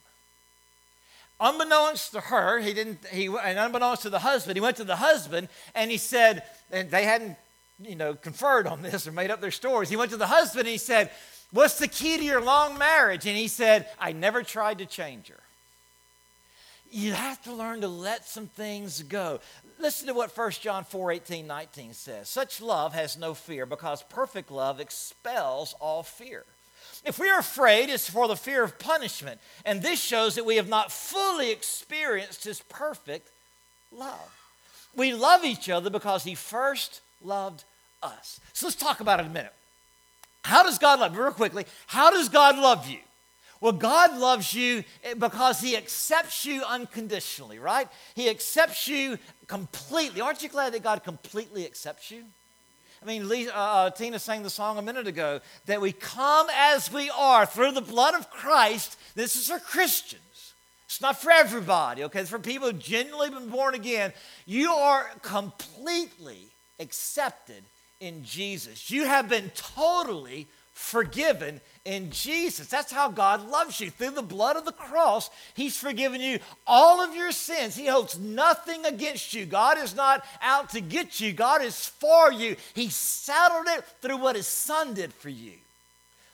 Unbeknownst 1.39 2.11
to 2.13 2.19
her, 2.19 2.59
he 2.59 2.73
didn't, 2.73 2.99
he, 3.11 3.25
and 3.25 3.59
unbeknownst 3.59 4.03
to 4.03 4.09
the 4.09 4.19
husband, 4.19 4.57
he 4.57 4.61
went 4.61 4.77
to 4.77 4.83
the 4.83 4.95
husband 4.95 5.49
and 5.75 5.89
he 5.91 5.97
said, 5.97 6.43
and 6.71 6.89
they 6.89 7.03
hadn't 7.03 7.35
you 7.79 7.95
know, 7.95 8.13
conferred 8.13 8.67
on 8.67 8.81
this 8.81 9.07
or 9.07 9.11
made 9.11 9.31
up 9.31 9.41
their 9.41 9.51
stories. 9.51 9.89
He 9.89 9.95
went 9.95 10.11
to 10.11 10.17
the 10.17 10.27
husband 10.27 10.67
and 10.67 10.71
he 10.71 10.77
said, 10.77 11.11
What's 11.51 11.79
the 11.79 11.87
key 11.87 12.17
to 12.17 12.23
your 12.23 12.41
long 12.41 12.77
marriage? 12.77 13.25
And 13.25 13.37
he 13.37 13.49
said, 13.49 13.87
I 13.99 14.13
never 14.13 14.41
tried 14.41 14.77
to 14.77 14.85
change 14.85 15.27
her. 15.27 15.39
You 16.91 17.13
have 17.13 17.41
to 17.43 17.53
learn 17.53 17.81
to 17.81 17.87
let 17.87 18.27
some 18.27 18.47
things 18.47 19.01
go. 19.03 19.39
Listen 19.79 20.07
to 20.07 20.13
what 20.13 20.35
1 20.35 20.51
John 20.51 20.83
4 20.83 21.11
18, 21.11 21.47
19 21.47 21.93
says. 21.93 22.29
Such 22.29 22.61
love 22.61 22.93
has 22.93 23.17
no 23.17 23.33
fear 23.33 23.65
because 23.65 24.03
perfect 24.03 24.51
love 24.51 24.79
expels 24.79 25.73
all 25.79 26.03
fear. 26.03 26.43
If 27.03 27.17
we 27.17 27.29
are 27.29 27.39
afraid, 27.39 27.89
it's 27.89 28.09
for 28.09 28.27
the 28.27 28.35
fear 28.35 28.63
of 28.63 28.77
punishment. 28.77 29.39
And 29.65 29.81
this 29.81 30.01
shows 30.01 30.35
that 30.35 30.45
we 30.45 30.57
have 30.57 30.69
not 30.69 30.91
fully 30.91 31.51
experienced 31.51 32.43
his 32.43 32.61
perfect 32.61 33.29
love. 33.91 34.37
We 34.95 35.13
love 35.13 35.43
each 35.43 35.69
other 35.69 35.89
because 35.89 36.23
he 36.23 36.35
first 36.35 37.01
loved 37.23 37.63
us. 38.01 38.39
So 38.53 38.67
let's 38.67 38.75
talk 38.75 38.99
about 38.99 39.19
it 39.19 39.25
a 39.25 39.29
minute. 39.29 39.53
How 40.43 40.63
does 40.63 40.79
God 40.79 40.99
love 40.99 41.15
you? 41.15 41.21
Real 41.21 41.31
quickly, 41.31 41.65
how 41.87 42.11
does 42.11 42.29
God 42.29 42.57
love 42.57 42.87
you? 42.87 42.99
Well, 43.59 43.73
God 43.73 44.17
loves 44.17 44.55
you 44.55 44.83
because 45.19 45.61
He 45.61 45.77
accepts 45.77 46.45
you 46.45 46.63
unconditionally, 46.63 47.59
right? 47.59 47.87
He 48.15 48.27
accepts 48.27 48.87
you 48.87 49.19
completely. 49.45 50.19
Aren't 50.19 50.41
you 50.41 50.49
glad 50.49 50.73
that 50.73 50.81
God 50.81 51.03
completely 51.03 51.65
accepts 51.65 52.09
you? 52.09 52.23
I 53.03 53.05
mean, 53.05 53.25
uh, 53.49 53.51
uh, 53.55 53.89
Tina 53.91 54.19
sang 54.19 54.43
the 54.43 54.49
song 54.49 54.77
a 54.77 54.81
minute 54.81 55.07
ago 55.07 55.41
that 55.65 55.81
we 55.81 55.91
come 55.91 56.47
as 56.55 56.91
we 56.91 57.09
are 57.11 57.45
through 57.45 57.71
the 57.71 57.81
blood 57.81 58.15
of 58.15 58.29
Christ. 58.29 58.97
This 59.15 59.35
is 59.35 59.47
for 59.47 59.59
Christians. 59.59 60.53
It's 60.85 61.01
not 61.01 61.19
for 61.19 61.31
everybody, 61.31 62.03
okay? 62.03 62.19
It's 62.19 62.29
for 62.29 62.37
people 62.37 62.71
who 62.71 62.77
genuinely 62.77 63.29
been 63.29 63.49
born 63.49 63.75
again. 63.75 64.13
You 64.45 64.71
are 64.71 65.09
completely 65.21 66.49
accepted 66.81 67.63
in 67.99 68.25
Jesus. 68.25 68.91
You 68.91 69.05
have 69.05 69.29
been 69.29 69.51
totally 69.55 70.47
forgiven 70.73 71.61
in 71.85 72.09
Jesus. 72.11 72.67
That's 72.67 72.91
how 72.91 73.09
God 73.09 73.49
loves 73.49 73.79
you. 73.79 73.89
Through 73.89 74.11
the 74.11 74.21
blood 74.21 74.57
of 74.57 74.65
the 74.65 74.71
cross, 74.71 75.29
He's 75.53 75.77
forgiven 75.77 76.19
you 76.19 76.39
all 76.65 77.01
of 77.01 77.15
your 77.15 77.31
sins. 77.31 77.75
He 77.75 77.85
holds 77.85 78.19
nothing 78.19 78.85
against 78.85 79.33
you. 79.33 79.45
God 79.45 79.77
is 79.77 79.95
not 79.95 80.25
out 80.41 80.69
to 80.71 80.81
get 80.81 81.19
you, 81.19 81.31
God 81.31 81.63
is 81.63 81.85
for 81.85 82.31
you. 82.31 82.55
He 82.73 82.89
settled 82.89 83.67
it 83.67 83.85
through 84.01 84.17
what 84.17 84.35
His 84.35 84.47
Son 84.47 84.93
did 84.93 85.13
for 85.13 85.29
you. 85.29 85.53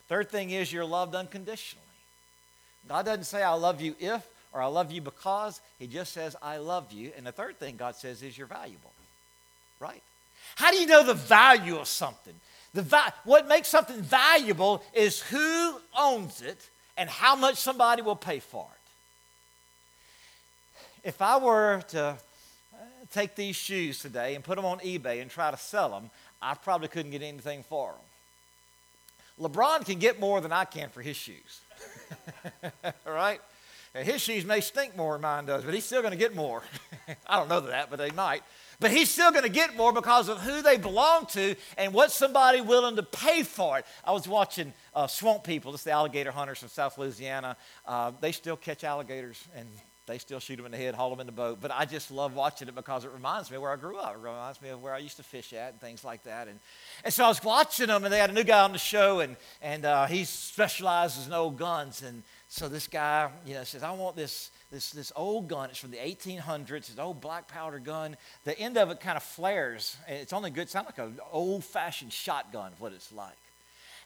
Third 0.08 0.30
thing 0.30 0.52
is 0.52 0.72
you're 0.72 0.86
loved 0.86 1.14
unconditionally. 1.14 1.84
God 2.88 3.06
doesn't 3.06 3.26
say, 3.26 3.44
I 3.44 3.54
love 3.54 3.82
you 3.82 3.96
if 4.00 4.26
or 4.54 4.62
I 4.62 4.68
love 4.68 4.92
you 4.92 5.02
because. 5.02 5.60
He 5.78 5.88
just 5.88 6.14
says, 6.14 6.36
I 6.42 6.58
love 6.58 6.92
you. 6.94 7.12
And 7.18 7.28
the 7.28 7.34
third 7.34 7.60
thing 7.60 7.76
God 7.76 7.96
says 7.96 8.24
is 8.24 8.38
you're 8.38 8.48
valuable, 8.48 8.94
right? 9.80 10.02
How 10.58 10.72
do 10.72 10.78
you 10.78 10.88
know 10.88 11.04
the 11.04 11.14
value 11.14 11.78
of 11.78 11.88
something? 11.88 12.34
The 12.74 12.82
va- 12.82 13.14
what 13.26 13.48
makes 13.48 13.68
something 13.68 14.02
valuable 14.02 14.82
is 14.92 15.22
who 15.22 15.80
owns 15.96 16.42
it 16.42 16.72
and 16.98 17.08
how 17.08 17.36
much 17.36 17.58
somebody 17.58 18.02
will 18.02 18.16
pay 18.16 18.40
for 18.40 18.66
it. 21.04 21.10
If 21.10 21.22
I 21.22 21.38
were 21.38 21.84
to 21.90 22.04
uh, 22.04 22.16
take 23.14 23.36
these 23.36 23.56
shoes 23.56 24.00
today 24.00 24.34
and 24.34 24.44
put 24.44 24.56
them 24.56 24.66
on 24.66 24.80
eBay 24.80 25.22
and 25.22 25.30
try 25.30 25.52
to 25.52 25.58
sell 25.58 25.92
them, 25.92 26.10
I 26.42 26.56
probably 26.56 26.88
couldn't 26.88 27.12
get 27.12 27.22
anything 27.22 27.62
for 27.62 27.92
them. 27.92 29.52
LeBron 29.52 29.86
can 29.86 30.00
get 30.00 30.20
more 30.20 30.42
than 30.42 30.52
I 30.52 30.66
can 30.66 30.90
for 30.90 31.04
his 31.04 31.16
shoes. 31.16 31.62
All 32.64 32.72
right? 33.14 33.40
His 33.94 34.22
shoes 34.22 34.44
may 34.44 34.62
stink 34.62 34.98
more 34.98 35.14
than 35.14 35.22
mine 35.22 35.46
does, 35.46 35.64
but 35.64 35.76
he's 35.76 35.86
still 35.86 36.02
going 36.02 36.14
to 36.14 36.18
get 36.18 36.36
more. 36.36 36.64
I 37.28 37.36
don't 37.38 37.48
know 37.48 37.60
that, 37.60 37.92
but 37.92 38.00
they 38.00 38.10
might. 38.10 38.42
But 38.80 38.92
he's 38.92 39.10
still 39.10 39.32
going 39.32 39.44
to 39.44 39.50
get 39.50 39.76
more 39.76 39.92
because 39.92 40.30
of 40.30 40.40
who 40.40 40.62
they 40.62 40.78
belong 40.78 41.26
to 41.28 41.56
and 41.78 41.94
what 41.94 42.12
somebody 42.12 42.62
willing 42.62 42.96
to 42.98 43.04
pay 43.04 43.42
for 43.42 43.80
it. 43.80 43.86
I 44.04 44.12
was 44.12 44.28
watching 44.28 44.72
uh, 44.94 45.08
Swamp 45.08 45.44
People, 45.44 45.72
just 45.72 45.86
the 45.86 45.92
alligator 45.92 46.32
hunters 46.32 46.60
from 46.60 46.70
South 46.70 46.98
Louisiana. 46.98 47.58
Uh, 47.86 48.12
they 48.22 48.32
still 48.32 48.56
catch 48.56 48.84
alligators 48.84 49.48
and 49.56 49.68
they 50.08 50.18
still 50.20 50.40
shoot 50.40 50.56
them 50.56 50.66
in 50.66 50.72
the 50.72 50.78
head, 50.78 50.96
haul 50.96 51.10
them 51.10 51.20
in 51.20 51.26
the 51.26 51.34
boat. 51.34 51.60
But 51.60 51.72
I 51.72 51.84
just 51.84 52.12
love 52.12 52.34
watching 52.34 52.70
it 52.70 52.76
because 52.76 53.04
it 53.04 53.12
reminds 53.12 53.52
me 53.52 53.58
of 53.58 53.62
where 53.62 53.74
I 53.74 53.76
grew 53.76 53.98
up. 53.98 54.16
It 54.16 54.20
reminds 54.20 54.62
me 54.62 54.70
of 54.70 54.82
where 54.82 54.94
I 54.94 55.00
used 55.00 55.18
to 55.18 55.24
fish 55.24 55.52
at 55.52 55.74
and 55.74 55.82
things 55.82 56.06
like 56.06 56.24
that. 56.24 56.48
And, 56.48 56.60
and 57.04 57.14
so 57.14 57.26
I 57.26 57.28
was 57.28 57.44
watching 57.44 57.88
them, 57.88 58.06
and 58.06 58.14
they 58.14 58.18
had 58.18 58.30
a 58.30 58.34
new 58.34 58.46
guy 58.46 58.64
on 58.64 58.72
the 58.72 58.78
show, 58.78 59.20
and, 59.20 59.36
and 59.62 59.84
uh, 59.84 60.06
he 60.06 60.24
specializes 60.24 61.28
in 61.28 61.34
old 61.34 61.58
guns. 61.58 62.04
And 62.04 62.24
so 62.48 62.70
this 62.70 62.88
guy, 62.88 63.30
you 63.46 63.54
know, 63.54 63.66
says, 63.66 63.84
I 63.84 63.92
want 63.92 64.16
this 64.16 64.52
this, 64.72 64.92
this 64.92 65.12
old 65.16 65.48
gun. 65.48 65.70
It's 65.70 65.80
from 65.80 65.92
the 65.92 65.98
1800s. 65.98 66.72
It's 66.72 66.94
an 66.94 67.00
old 67.00 67.22
black 67.22 67.48
powder 67.48 67.80
gun. 67.80 68.18
The 68.44 68.58
end 68.60 68.78
of 68.78 68.90
it 68.90 69.00
kind 69.00 69.18
of 69.18 69.24
flares. 69.24 69.98
It's 70.08 70.34
only 70.34 70.50
good. 70.50 70.64
It 70.64 70.70
sounds 70.70 70.88
like 70.88 70.98
an 70.98 71.20
old 71.32 71.64
fashioned 71.64 72.12
shotgun, 72.12 72.72
what 72.80 72.92
it's 72.94 73.12
like. 73.12 73.38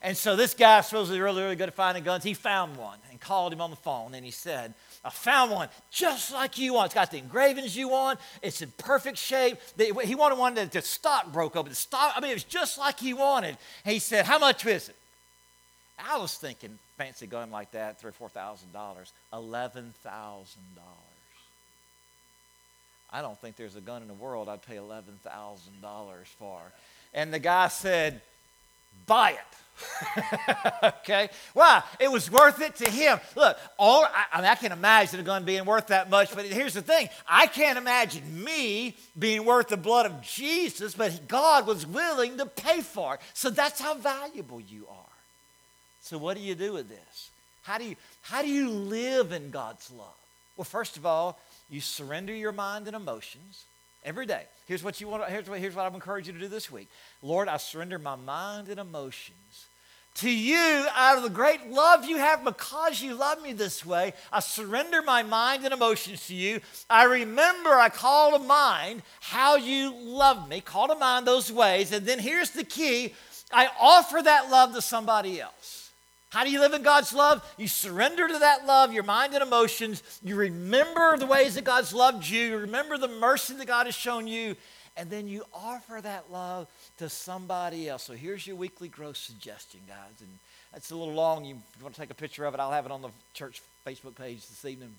And 0.04 0.18
so 0.18 0.36
this 0.36 0.56
guy 0.56 0.82
supposedly 0.82 1.22
really, 1.22 1.44
really 1.44 1.56
good 1.56 1.70
at 1.70 1.76
finding 1.76 2.04
guns. 2.04 2.24
He 2.24 2.34
found 2.34 2.76
one 2.76 2.98
and 3.12 3.20
called 3.20 3.54
him 3.54 3.62
on 3.62 3.70
the 3.70 3.76
phone. 3.76 4.16
And 4.16 4.26
he 4.26 4.32
said, 4.32 4.74
I 5.06 5.12
found 5.12 5.52
one 5.52 5.70
just 5.92 6.34
like 6.34 6.58
you 6.58 6.74
want. 6.74 6.88
It's 6.88 6.96
got 6.96 7.12
the 7.12 7.20
engravings 7.20 7.76
you 7.76 7.88
want. 7.88 8.20
It's 8.42 8.64
in 8.64 8.72
perfect 8.78 9.18
shape. 9.20 9.60
He 9.78 10.16
wanted 10.16 10.40
one 10.40 10.56
that 10.56 10.72
the 10.72 10.82
stock 10.82 11.32
broke 11.32 11.56
open. 11.56 11.70
The 11.70 11.76
stock, 11.76 12.14
I 12.16 12.20
mean, 12.20 12.32
it 12.32 12.36
was 12.36 12.44
just 12.44 12.80
like 12.80 13.00
he 13.00 13.14
wanted. 13.14 13.58
And 13.86 13.94
he 13.94 14.00
said, 14.00 14.26
How 14.26 14.40
much 14.40 14.66
is 14.66 14.90
it? 14.90 14.96
I 16.10 16.18
was 16.18 16.34
thinking, 16.36 16.78
fancy 16.98 17.28
gun 17.28 17.52
like 17.52 17.72
that, 17.72 18.00
three 18.00 18.10
or 18.10 18.14
four 18.14 18.30
thousand 18.30 18.74
dollars, 18.74 19.12
eleven 19.34 19.94
thousand 20.04 20.64
dollars. 20.76 21.12
I 23.12 23.22
don't 23.22 23.38
think 23.40 23.58
there's 23.58 23.76
a 23.76 23.82
gun 23.82 24.02
in 24.02 24.08
the 24.08 24.14
world 24.14 24.48
I'd 24.48 24.62
pay 24.62 24.76
$11,000 24.76 26.26
for. 26.40 26.62
And 27.14 27.34
the 27.34 27.40
guy 27.40 27.68
said, 27.68 28.22
Buy 29.06 29.32
it. 29.32 30.84
okay? 30.84 31.30
Why? 31.54 31.82
It 32.00 32.12
was 32.12 32.30
worth 32.30 32.62
it 32.62 32.76
to 32.78 32.90
him. 32.90 33.20
Look, 33.36 33.58
all 33.78 34.04
I, 34.06 34.26
I, 34.34 34.42
mean, 34.42 34.52
I 34.52 34.56
can 34.56 34.72
imagine 34.72 35.20
a 35.20 35.24
gun 35.24 35.44
being 35.44 35.66
worth 35.66 35.88
that 35.88 36.10
much, 36.10 36.34
but 36.36 36.46
here's 36.46 36.74
the 36.74 36.82
thing 36.82 37.10
I 37.28 37.48
can't 37.48 37.78
imagine 37.78 38.44
me 38.44 38.96
being 39.18 39.44
worth 39.46 39.70
the 39.70 39.78
blood 39.78 40.06
of 40.06 40.22
Jesus, 40.22 40.94
but 40.94 41.28
God 41.28 41.66
was 41.68 41.88
willing 41.88 42.38
to 42.38 42.46
pay 42.46 42.82
for 42.82 43.16
it. 43.16 43.22
So 43.34 43.50
that's 43.50 43.82
how 43.82 43.96
valuable 43.96 44.62
you 44.62 44.88
are. 44.90 45.11
So, 46.02 46.18
what 46.18 46.36
do 46.36 46.44
you 46.44 46.56
do 46.56 46.74
with 46.74 46.90
this? 46.90 47.30
How 47.64 47.78
do 47.78 47.86
you, 47.86 47.96
how 48.24 48.42
do 48.42 48.50
you 48.50 48.70
live 48.70 49.32
in 49.32 49.52
God's 49.52 49.92
love? 49.92 50.08
Well, 50.58 50.66
first 50.66 50.98
of 50.98 51.06
all, 51.06 51.40
you 51.70 51.80
surrender 51.80 52.34
your 52.34 52.52
mind 52.52 52.88
and 52.88 52.96
emotions 52.96 53.66
every 54.04 54.26
day. 54.26 54.44
Here's 54.68 54.84
what 54.84 55.00
you 55.00 55.08
want. 55.08 55.30
Here's 55.30 55.48
what, 55.48 55.60
here's 55.60 55.76
what 55.76 55.86
I'm 55.86 55.96
encouraging 55.96 56.36
you 56.36 56.42
to 56.42 56.46
do 56.46 56.50
this 56.50 56.72
week. 56.72 56.90
Lord, 57.22 57.48
I 57.48 57.58
surrender 57.58 58.00
my 58.00 58.16
mind 58.16 58.68
and 58.68 58.80
emotions 58.80 59.68
to 60.16 60.30
you 60.30 60.86
out 60.94 61.18
of 61.18 61.24
the 61.24 61.30
great 61.30 61.70
love 61.70 62.04
you 62.04 62.18
have 62.18 62.44
because 62.44 63.02
you 63.02 63.16
love 63.16 63.42
me 63.42 63.54
this 63.54 63.86
way. 63.86 64.14
I 64.32 64.42
surrender 64.42 65.02
my 65.02 65.24
mind 65.24 65.64
and 65.64 65.74
emotions 65.74 66.28
to 66.28 66.36
you. 66.36 66.60
I 66.90 67.06
remember, 67.06 67.70
I 67.70 67.90
call 67.90 68.38
to 68.38 68.40
mind 68.40 69.04
how 69.22 69.56
you 69.56 69.94
love 69.96 70.50
me, 70.50 70.60
call 70.60 70.90
to 70.90 70.96
mind 70.96 71.26
those 71.26 71.52
ways. 71.52 71.94
And 71.94 72.06
then 72.06 72.20
here's 72.20 72.52
the 72.52 72.66
key 72.66 73.14
I 73.54 73.70
offer 73.80 74.22
that 74.22 74.50
love 74.50 74.74
to 74.74 74.82
somebody 74.82 75.40
else. 75.40 75.91
How 76.32 76.46
do 76.46 76.50
you 76.50 76.62
live 76.62 76.74
in 76.74 76.82
God's 76.82 77.12
love? 77.12 77.44
You 77.58 77.68
surrender 77.68 78.26
to 78.26 78.40
that 78.40 78.66
love, 78.66 78.94
your 78.94 79.04
mind 79.04 79.34
and 79.34 79.44
emotions. 79.44 80.02
You 80.24 80.38
remember 80.38 81.18
the 81.18 81.26
ways 81.26 81.56
that 81.56 81.66
God's 81.66 81.94
loved 81.94 82.26
you. 82.26 82.42
You 82.42 82.58
remember 82.58 82.98
the 82.98 83.10
mercy 83.10 83.54
that 83.56 83.68
God 83.68 83.86
has 83.86 83.96
shown 83.96 84.28
you. 84.28 84.56
And 84.96 85.10
then 85.10 85.28
you 85.28 85.44
offer 85.54 86.00
that 86.02 86.32
love 86.32 86.68
to 87.00 87.10
somebody 87.10 87.90
else. 87.90 88.04
So 88.04 88.14
here's 88.14 88.48
your 88.48 88.56
weekly 88.56 88.88
growth 88.88 89.18
suggestion, 89.18 89.82
guys. 89.88 90.22
And 90.22 90.30
it's 90.74 90.92
a 90.92 90.96
little 90.96 91.14
long. 91.14 91.44
You 91.44 91.58
want 91.82 91.96
to 91.96 92.02
take 92.02 92.12
a 92.12 92.16
picture 92.16 92.46
of 92.46 92.54
it? 92.54 92.62
I'll 92.62 92.72
have 92.72 92.86
it 92.86 92.92
on 92.92 93.02
the 93.02 93.10
church 93.34 93.62
Facebook 93.86 94.16
page 94.16 94.48
this 94.48 94.64
evening. 94.64 94.96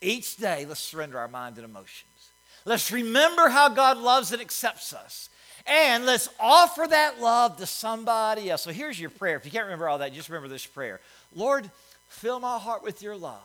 Each 0.00 0.34
day, 0.38 0.64
let's 0.66 0.80
surrender 0.80 1.18
our 1.18 1.28
mind 1.28 1.56
and 1.56 1.64
emotions. 1.66 2.30
Let's 2.64 2.90
remember 2.90 3.50
how 3.50 3.68
God 3.68 3.98
loves 3.98 4.32
and 4.32 4.40
accepts 4.40 4.94
us. 4.94 5.28
And 5.66 6.06
let's 6.06 6.28
offer 6.38 6.86
that 6.88 7.20
love 7.20 7.56
to 7.58 7.66
somebody 7.66 8.50
else. 8.50 8.62
So 8.62 8.70
here's 8.70 8.98
your 9.00 9.10
prayer. 9.10 9.36
If 9.36 9.44
you 9.44 9.50
can't 9.50 9.64
remember 9.64 9.88
all 9.88 9.98
that, 9.98 10.12
just 10.12 10.28
remember 10.28 10.48
this 10.48 10.66
prayer 10.66 11.00
Lord, 11.34 11.70
fill 12.08 12.40
my 12.40 12.58
heart 12.58 12.82
with 12.82 13.02
your 13.02 13.16
love 13.16 13.40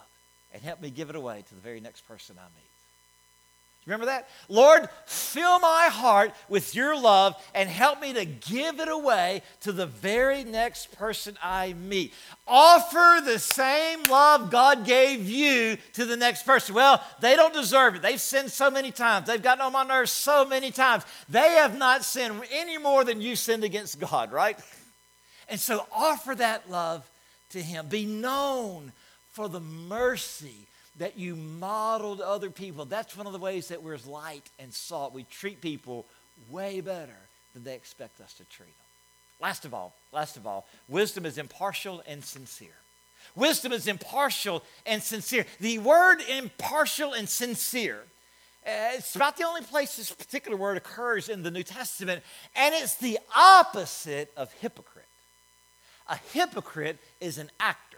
and 0.54 0.62
help 0.62 0.82
me 0.82 0.89
give 0.89 1.10
it 1.10 1.15
away 1.15 1.43
to 1.47 1.56
the 1.56 1.62
very 1.62 1.80
next 1.80 2.08
person 2.08 2.38
I 2.39 2.47
meet. 2.56 2.75
Remember 3.86 4.08
that? 4.08 4.28
Lord, 4.50 4.89
fill 5.06 5.60
my 5.60 5.89
heart 5.91 6.34
with 6.50 6.74
your 6.74 7.00
love 7.00 7.36
and 7.54 7.69
help 7.69 8.02
me 8.02 8.13
to 8.13 8.26
give 8.26 8.80
it 8.80 8.88
away 8.88 9.43
to 9.62 9.71
the 9.71 9.86
very 9.86 10.43
next 10.43 10.91
person 10.98 11.38
I 11.41 11.74
meet. 11.74 12.12
Offer 12.48 13.21
the 13.24 13.38
same 13.38 14.02
love 14.06 14.50
God 14.50 14.86
gave 14.86 15.30
you 15.30 15.78
to 15.93 16.06
the 16.06 16.17
next 16.17 16.48
person. 16.48 16.74
Well, 16.74 17.04
they 17.21 17.36
don't 17.36 17.54
deserve 17.54 17.95
it. 17.95 18.02
They've 18.02 18.19
sinned 18.19 18.52
so 18.52 18.71
many 18.71 18.89
times, 18.89 19.28
they've 19.28 19.41
gotten 19.41 19.62
on 19.62 19.74
my 19.74 19.84
nerves 19.84 20.12
so 20.12 20.45
many 20.45 20.71
times. 20.71 21.04
They 21.30 21.52
have 21.52 21.78
not 21.78 22.04
sinned 22.04 22.41
any 22.52 22.80
more 22.80 23.04
than 23.04 23.21
you 23.21 23.36
sinned 23.36 23.63
against 23.63 24.00
God, 24.00 24.32
right? 24.32 24.58
And 25.48 25.60
so 25.60 25.86
offer 25.95 26.34
that 26.34 26.71
love 26.71 27.08
to 27.52 27.62
Him. 27.62 27.88
Be 27.88 28.08
known 28.08 28.93
for 29.32 29.48
the 29.48 29.60
mercy 29.60 30.65
that 30.97 31.17
you 31.17 31.36
modeled 31.36 32.21
other 32.21 32.49
people. 32.49 32.86
That's 32.86 33.17
one 33.17 33.27
of 33.27 33.34
the 33.34 33.39
ways 33.39 33.67
that 33.67 33.84
we're 33.84 33.97
light 34.08 34.49
and 34.60 34.73
salt. 34.73 35.13
We 35.13 35.23
treat 35.23 35.62
people 35.62 36.05
way 36.49 36.81
better 36.81 37.17
than 37.53 37.63
they 37.63 37.75
expect 37.75 38.21
us 38.21 38.34
to 38.34 38.43
treat 38.45 38.67
them. 38.67 38.86
Last 39.41 39.65
of 39.65 39.73
all, 39.73 39.93
last 40.13 40.38
of 40.38 40.47
all, 40.47 40.65
wisdom 40.88 41.25
is 41.25 41.38
impartial 41.38 42.01
and 42.08 42.23
sincere. 42.23 42.69
Wisdom 43.36 43.73
is 43.73 43.88
impartial 43.88 44.63
and 44.86 45.01
sincere. 45.03 45.45
The 45.60 45.79
word 45.79 46.21
impartial 46.29 47.13
and 47.13 47.27
sincere, 47.27 47.99
uh, 48.65 48.93
it's 48.93 49.15
about 49.15 49.36
the 49.38 49.43
only 49.43 49.62
place 49.62 49.97
this 49.97 50.12
particular 50.12 50.58
word 50.58 50.77
occurs 50.77 51.27
in 51.27 51.43
the 51.43 51.51
New 51.51 51.63
Testament, 51.63 52.23
and 52.55 52.73
it's 52.73 52.95
the 52.95 53.19
opposite 53.36 54.31
of 54.38 54.51
hypocrite. 54.53 55.05
A 56.08 56.17
hypocrite 56.31 56.97
is 57.19 57.38
an 57.38 57.51
actor 57.60 57.94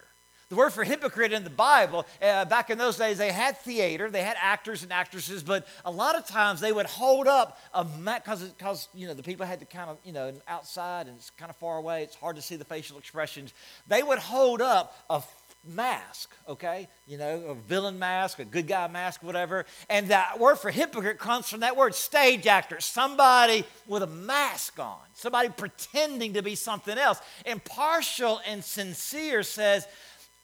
the 0.49 0.55
word 0.55 0.71
for 0.71 0.83
hypocrite 0.83 1.33
in 1.33 1.43
the 1.43 1.49
Bible, 1.49 2.05
uh, 2.21 2.45
back 2.45 2.69
in 2.69 2.77
those 2.77 2.97
days, 2.97 3.17
they 3.17 3.31
had 3.31 3.57
theater, 3.57 4.09
they 4.09 4.23
had 4.23 4.37
actors 4.39 4.83
and 4.83 4.93
actresses, 4.93 5.43
but 5.43 5.67
a 5.83 5.91
lot 5.91 6.15
of 6.15 6.25
times 6.25 6.61
they 6.61 6.71
would 6.71 6.85
hold 6.85 7.27
up 7.27 7.59
a 7.73 7.83
because 7.83 8.43
because 8.43 8.87
you 8.93 9.07
know 9.07 9.13
the 9.13 9.23
people 9.23 9.45
had 9.45 9.59
to 9.59 9.65
kind 9.65 9.89
of 9.89 9.97
you 10.03 10.13
know 10.13 10.33
outside 10.47 11.07
and 11.07 11.17
it's 11.17 11.29
kind 11.31 11.49
of 11.49 11.55
far 11.57 11.77
away. 11.77 12.03
It's 12.03 12.15
hard 12.15 12.37
to 12.37 12.41
see 12.41 12.55
the 12.55 12.65
facial 12.65 12.97
expressions. 12.97 13.53
They 13.87 14.03
would 14.03 14.19
hold 14.19 14.61
up 14.61 14.95
a 15.09 15.21
mask, 15.65 16.33
okay? 16.47 16.87
You 17.07 17.17
know, 17.17 17.43
a 17.47 17.55
villain 17.55 17.99
mask, 17.99 18.39
a 18.39 18.45
good 18.45 18.67
guy 18.67 18.87
mask, 18.87 19.23
whatever. 19.23 19.65
And 19.89 20.07
that 20.09 20.39
word 20.39 20.57
for 20.57 20.71
hypocrite 20.71 21.19
comes 21.19 21.49
from 21.49 21.61
that 21.61 21.75
word 21.75 21.93
stage 21.93 22.47
actor, 22.47 22.79
somebody 22.79 23.65
with 23.85 24.03
a 24.03 24.07
mask 24.07 24.79
on, 24.79 24.99
somebody 25.13 25.49
pretending 25.49 26.33
to 26.33 26.41
be 26.41 26.55
something 26.55 26.97
else. 26.97 27.19
Impartial 27.45 28.39
and 28.47 28.63
sincere 28.63 29.43
says, 29.43 29.87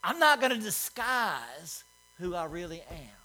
I'm 0.03 0.19
not 0.19 0.39
going 0.39 0.51
to 0.51 0.59
disguise 0.59 1.83
who 2.17 2.35
I 2.35 2.45
really 2.45 2.81
am. 2.89 3.23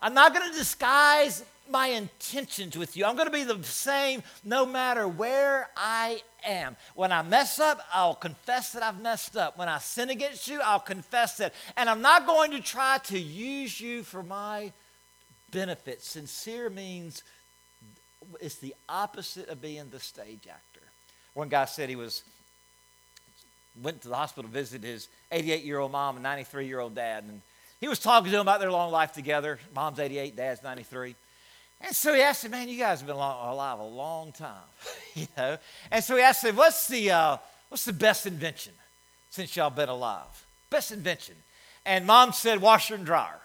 I'm 0.00 0.14
not 0.14 0.34
going 0.34 0.50
to 0.50 0.56
disguise 0.56 1.44
my 1.70 1.88
intentions 1.88 2.76
with 2.76 2.96
you. 2.96 3.04
I'm 3.04 3.14
going 3.14 3.26
to 3.26 3.32
be 3.32 3.44
the 3.44 3.62
same 3.62 4.22
no 4.44 4.64
matter 4.64 5.06
where 5.06 5.68
I 5.76 6.22
am. 6.44 6.76
When 6.94 7.12
I 7.12 7.22
mess 7.22 7.58
up, 7.58 7.80
I'll 7.92 8.14
confess 8.14 8.72
that 8.72 8.82
I've 8.82 9.00
messed 9.00 9.36
up. 9.36 9.58
When 9.58 9.68
I 9.68 9.78
sin 9.78 10.10
against 10.10 10.48
you, 10.48 10.60
I'll 10.62 10.80
confess 10.80 11.36
that. 11.38 11.54
And 11.76 11.88
I'm 11.90 12.00
not 12.00 12.26
going 12.26 12.52
to 12.52 12.60
try 12.60 12.98
to 13.04 13.18
use 13.18 13.80
you 13.80 14.02
for 14.02 14.22
my 14.22 14.72
benefit. 15.50 16.02
Sincere 16.02 16.70
means 16.70 17.22
it's 18.40 18.56
the 18.56 18.74
opposite 18.88 19.48
of 19.48 19.60
being 19.60 19.90
the 19.90 20.00
stage 20.00 20.46
actor. 20.48 20.80
One 21.34 21.48
guy 21.48 21.64
said 21.66 21.88
he 21.88 21.96
was 21.96 22.22
went 23.82 24.02
to 24.02 24.08
the 24.08 24.14
hospital 24.14 24.48
to 24.48 24.54
visit 24.54 24.82
his 24.82 25.08
88 25.32 25.64
year 25.64 25.78
old 25.78 25.92
mom 25.92 26.16
and 26.16 26.22
93 26.22 26.66
year 26.66 26.80
old 26.80 26.94
dad. 26.94 27.24
And 27.24 27.40
he 27.80 27.88
was 27.88 27.98
talking 27.98 28.26
to 28.26 28.30
them 28.32 28.42
about 28.42 28.60
their 28.60 28.72
long 28.72 28.90
life 28.90 29.12
together. 29.12 29.58
Mom's 29.74 29.98
88, 29.98 30.36
dad's 30.36 30.62
93. 30.62 31.14
And 31.80 31.94
so 31.94 32.12
he 32.12 32.20
asked 32.20 32.44
him, 32.44 32.50
Man, 32.50 32.68
you 32.68 32.78
guys 32.78 33.00
have 33.00 33.06
been 33.06 33.16
alive 33.16 33.78
a 33.78 33.84
long 33.84 34.32
time, 34.32 34.52
you 35.14 35.26
know? 35.36 35.58
And 35.90 36.02
so 36.02 36.16
he 36.16 36.22
asked 36.22 36.44
him, 36.44 36.56
What's 36.56 36.88
the, 36.88 37.10
uh, 37.10 37.36
what's 37.68 37.84
the 37.84 37.92
best 37.92 38.26
invention 38.26 38.72
since 39.30 39.56
y'all 39.56 39.70
been 39.70 39.88
alive? 39.88 40.46
Best 40.70 40.92
invention. 40.92 41.36
And 41.86 42.06
mom 42.06 42.32
said, 42.32 42.60
Washer 42.60 42.94
and 42.94 43.06
dryer. 43.06 43.40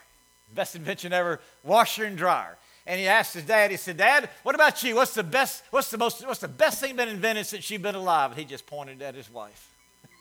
Best 0.53 0.75
invention 0.75 1.13
ever, 1.13 1.39
washer 1.63 2.05
and 2.05 2.17
dryer. 2.17 2.57
And 2.85 2.99
he 2.99 3.07
asked 3.07 3.33
his 3.33 3.43
dad, 3.43 3.71
he 3.71 3.77
said, 3.77 3.97
Dad, 3.97 4.29
what 4.43 4.55
about 4.55 4.83
you? 4.83 4.95
What's 4.95 5.13
the 5.13 5.23
best, 5.23 5.63
what's 5.71 5.89
the 5.89 5.97
most, 5.97 6.25
what's 6.27 6.41
the 6.41 6.47
best 6.47 6.81
thing 6.81 6.95
been 6.95 7.07
invented 7.07 7.45
since 7.45 7.69
you've 7.69 7.81
been 7.81 7.95
alive? 7.95 8.31
And 8.31 8.39
he 8.39 8.45
just 8.45 8.67
pointed 8.67 9.01
at 9.01 9.15
his 9.15 9.31
wife. 9.31 9.72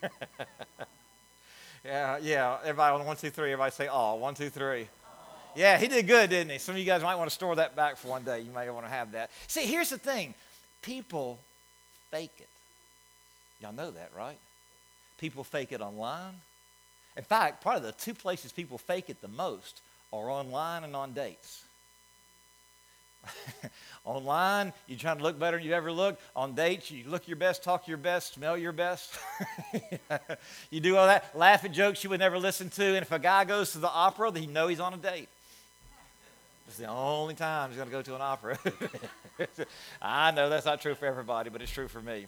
yeah, 1.85 2.19
yeah. 2.21 2.59
Everybody 2.63 3.01
on 3.01 3.07
one, 3.07 3.17
two, 3.17 3.31
three. 3.31 3.53
Everybody 3.53 3.73
say, 3.73 3.89
"Oh, 3.91 4.17
one, 4.17 4.35
two, 4.35 4.51
three. 4.51 4.89
Yeah, 5.55 5.79
he 5.79 5.87
did 5.89 6.07
good, 6.07 6.31
didn't 6.31 6.51
he? 6.51 6.59
Some 6.59 6.75
of 6.75 6.79
you 6.79 6.87
guys 6.87 7.03
might 7.03 7.17
want 7.17 7.29
to 7.29 7.35
store 7.35 7.57
that 7.57 7.77
back 7.77 7.97
for 7.97 8.09
one 8.09 8.25
day. 8.25 8.41
You 8.41 8.51
might 8.53 8.71
want 8.71 8.87
to 8.87 8.91
have 8.93 9.13
that. 9.13 9.31
See, 9.49 9.67
here's 9.67 9.91
the 9.91 9.99
thing 9.99 10.35
people 10.81 11.39
fake 12.11 12.33
it. 12.39 12.49
Y'all 13.61 13.73
know 13.73 13.91
that, 13.91 14.11
right? 14.17 14.39
People 15.19 15.45
fake 15.45 15.73
it 15.73 15.81
online. 15.81 16.35
In 17.17 17.23
fact, 17.23 17.63
probably 17.63 17.83
the 17.83 17.93
two 17.93 18.15
places 18.15 18.51
people 18.51 18.79
fake 18.79 19.11
it 19.11 19.21
the 19.21 19.29
most 19.29 19.83
are 20.13 20.31
online 20.31 20.85
and 20.85 20.97
on 20.97 21.13
dates. 21.13 21.63
Online, 24.05 24.73
you're 24.87 24.99
trying 24.99 25.19
to 25.19 25.23
look 25.23 25.39
better 25.39 25.57
than 25.57 25.65
you've 25.65 25.75
ever 25.75 25.93
looked. 25.93 26.21
On 26.35 26.55
dates, 26.55 26.91
you 26.91 27.05
look 27.09 27.29
your 27.29 27.37
best, 27.37 27.63
talk 27.63 27.87
your 27.87 27.97
best, 27.97 28.35
smell 28.35 28.57
your 28.57 28.73
best. 28.73 29.15
you 30.71 30.81
do 30.81 30.97
all 30.97 31.07
that, 31.07 31.37
laugh 31.37 31.65
at 31.65 31.73
jokes 31.73 32.03
you 32.03 32.11
would 32.11 32.21
never 32.21 32.39
listen 32.39 32.69
to. 32.71 32.85
And 32.85 32.99
if 32.99 33.13
a 33.13 33.19
guy 33.19 33.45
goes 33.45 33.73
to 33.73 33.79
the 33.79 33.91
opera, 33.91 34.31
then 34.31 34.43
you 34.43 34.51
know 34.51 34.69
he's 34.69 34.81
on 34.81 34.95
a 34.95 34.97
date. 34.97 35.29
It's 36.67 36.79
the 36.79 36.87
only 36.87 37.35
time 37.35 37.71
he's 37.71 37.77
going 37.77 37.89
to 37.89 37.93
go 37.93 38.03
to 38.03 38.15
an 38.15 38.23
opera. 38.23 38.59
I 40.03 40.31
know 40.31 40.49
that's 40.49 40.67
not 40.67 40.81
true 40.81 40.95
for 40.95 41.07
everybody, 41.07 41.51
but 41.51 41.61
it's 41.61 41.73
true 41.73 41.89
for 41.89 42.01
me. 42.01 42.27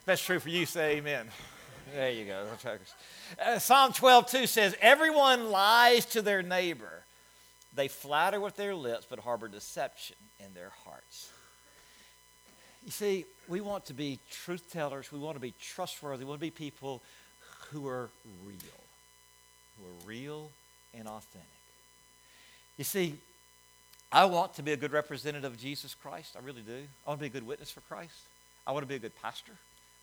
If 0.00 0.04
that's 0.04 0.22
true 0.22 0.38
for 0.38 0.50
you, 0.50 0.66
say 0.66 0.98
amen. 0.98 1.26
There 1.94 2.10
you 2.10 2.26
go. 2.26 2.46
Uh, 3.42 3.58
Psalm 3.58 3.92
12, 3.92 4.26
2 4.30 4.46
says, 4.46 4.76
Everyone 4.80 5.50
lies 5.50 6.06
to 6.06 6.22
their 6.22 6.42
neighbor 6.42 7.04
they 7.74 7.88
flatter 7.88 8.40
with 8.40 8.56
their 8.56 8.74
lips, 8.74 9.06
but 9.08 9.18
harbor 9.20 9.48
deception 9.48 10.16
in 10.38 10.52
their 10.54 10.72
hearts. 10.84 11.30
You 12.84 12.90
see, 12.90 13.26
we 13.48 13.60
want 13.60 13.86
to 13.86 13.94
be 13.94 14.18
truth 14.30 14.70
tellers. 14.72 15.12
We 15.12 15.18
want 15.18 15.36
to 15.36 15.40
be 15.40 15.54
trustworthy. 15.60 16.24
We 16.24 16.30
want 16.30 16.40
to 16.40 16.46
be 16.46 16.50
people 16.50 17.02
who 17.70 17.86
are 17.86 18.08
real, 18.44 18.80
who 19.78 19.86
are 19.86 20.08
real 20.08 20.50
and 20.94 21.06
authentic. 21.06 21.48
You 22.78 22.84
see, 22.84 23.14
I 24.10 24.24
want 24.24 24.54
to 24.54 24.62
be 24.62 24.72
a 24.72 24.76
good 24.76 24.92
representative 24.92 25.52
of 25.52 25.58
Jesus 25.58 25.94
Christ. 25.94 26.36
I 26.36 26.44
really 26.44 26.62
do. 26.62 26.82
I 27.06 27.10
want 27.10 27.20
to 27.20 27.22
be 27.22 27.26
a 27.26 27.40
good 27.40 27.46
witness 27.46 27.70
for 27.70 27.80
Christ. 27.82 28.22
I 28.66 28.72
want 28.72 28.82
to 28.82 28.88
be 28.88 28.96
a 28.96 28.98
good 28.98 29.14
pastor. 29.22 29.52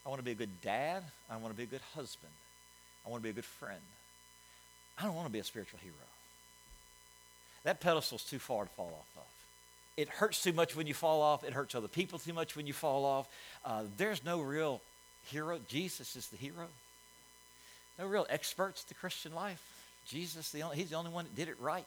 I 0.05 0.09
want 0.09 0.19
to 0.19 0.25
be 0.25 0.31
a 0.31 0.35
good 0.35 0.61
dad. 0.61 1.03
I 1.29 1.35
want 1.37 1.53
to 1.53 1.57
be 1.57 1.63
a 1.63 1.67
good 1.67 1.81
husband. 1.95 2.31
I 3.05 3.09
want 3.09 3.21
to 3.21 3.23
be 3.23 3.31
a 3.31 3.33
good 3.33 3.45
friend. 3.45 3.81
I 4.97 5.03
don't 5.03 5.15
want 5.15 5.27
to 5.27 5.33
be 5.33 5.39
a 5.39 5.43
spiritual 5.43 5.79
hero. 5.81 5.95
That 7.63 7.79
pedestal's 7.79 8.23
too 8.23 8.39
far 8.39 8.63
to 8.63 8.69
fall 8.71 8.93
off 8.97 9.09
of. 9.17 9.23
It 9.97 10.09
hurts 10.09 10.43
too 10.43 10.53
much 10.53 10.75
when 10.75 10.85
you 10.85 10.93
fall 10.93 11.21
off. 11.21 11.43
It 11.43 11.53
hurts 11.53 11.73
other 11.73 11.87
people 11.87 12.19
too 12.19 12.33
much 12.33 12.55
when 12.55 12.67
you 12.67 12.73
fall 12.73 13.03
off. 13.03 13.27
Uh, 13.65 13.83
there's 13.97 14.23
no 14.23 14.41
real 14.41 14.81
hero. 15.25 15.59
Jesus 15.67 16.15
is 16.15 16.27
the 16.27 16.37
hero. 16.37 16.67
No 17.97 18.05
real 18.05 18.27
experts 18.29 18.83
the 18.83 18.93
Christian 18.93 19.33
life. 19.33 19.61
Jesus, 20.07 20.51
the 20.51 20.61
only, 20.61 20.77
he's 20.77 20.91
the 20.91 20.95
only 20.95 21.11
one 21.11 21.25
that 21.25 21.35
did 21.35 21.49
it 21.49 21.59
right. 21.59 21.85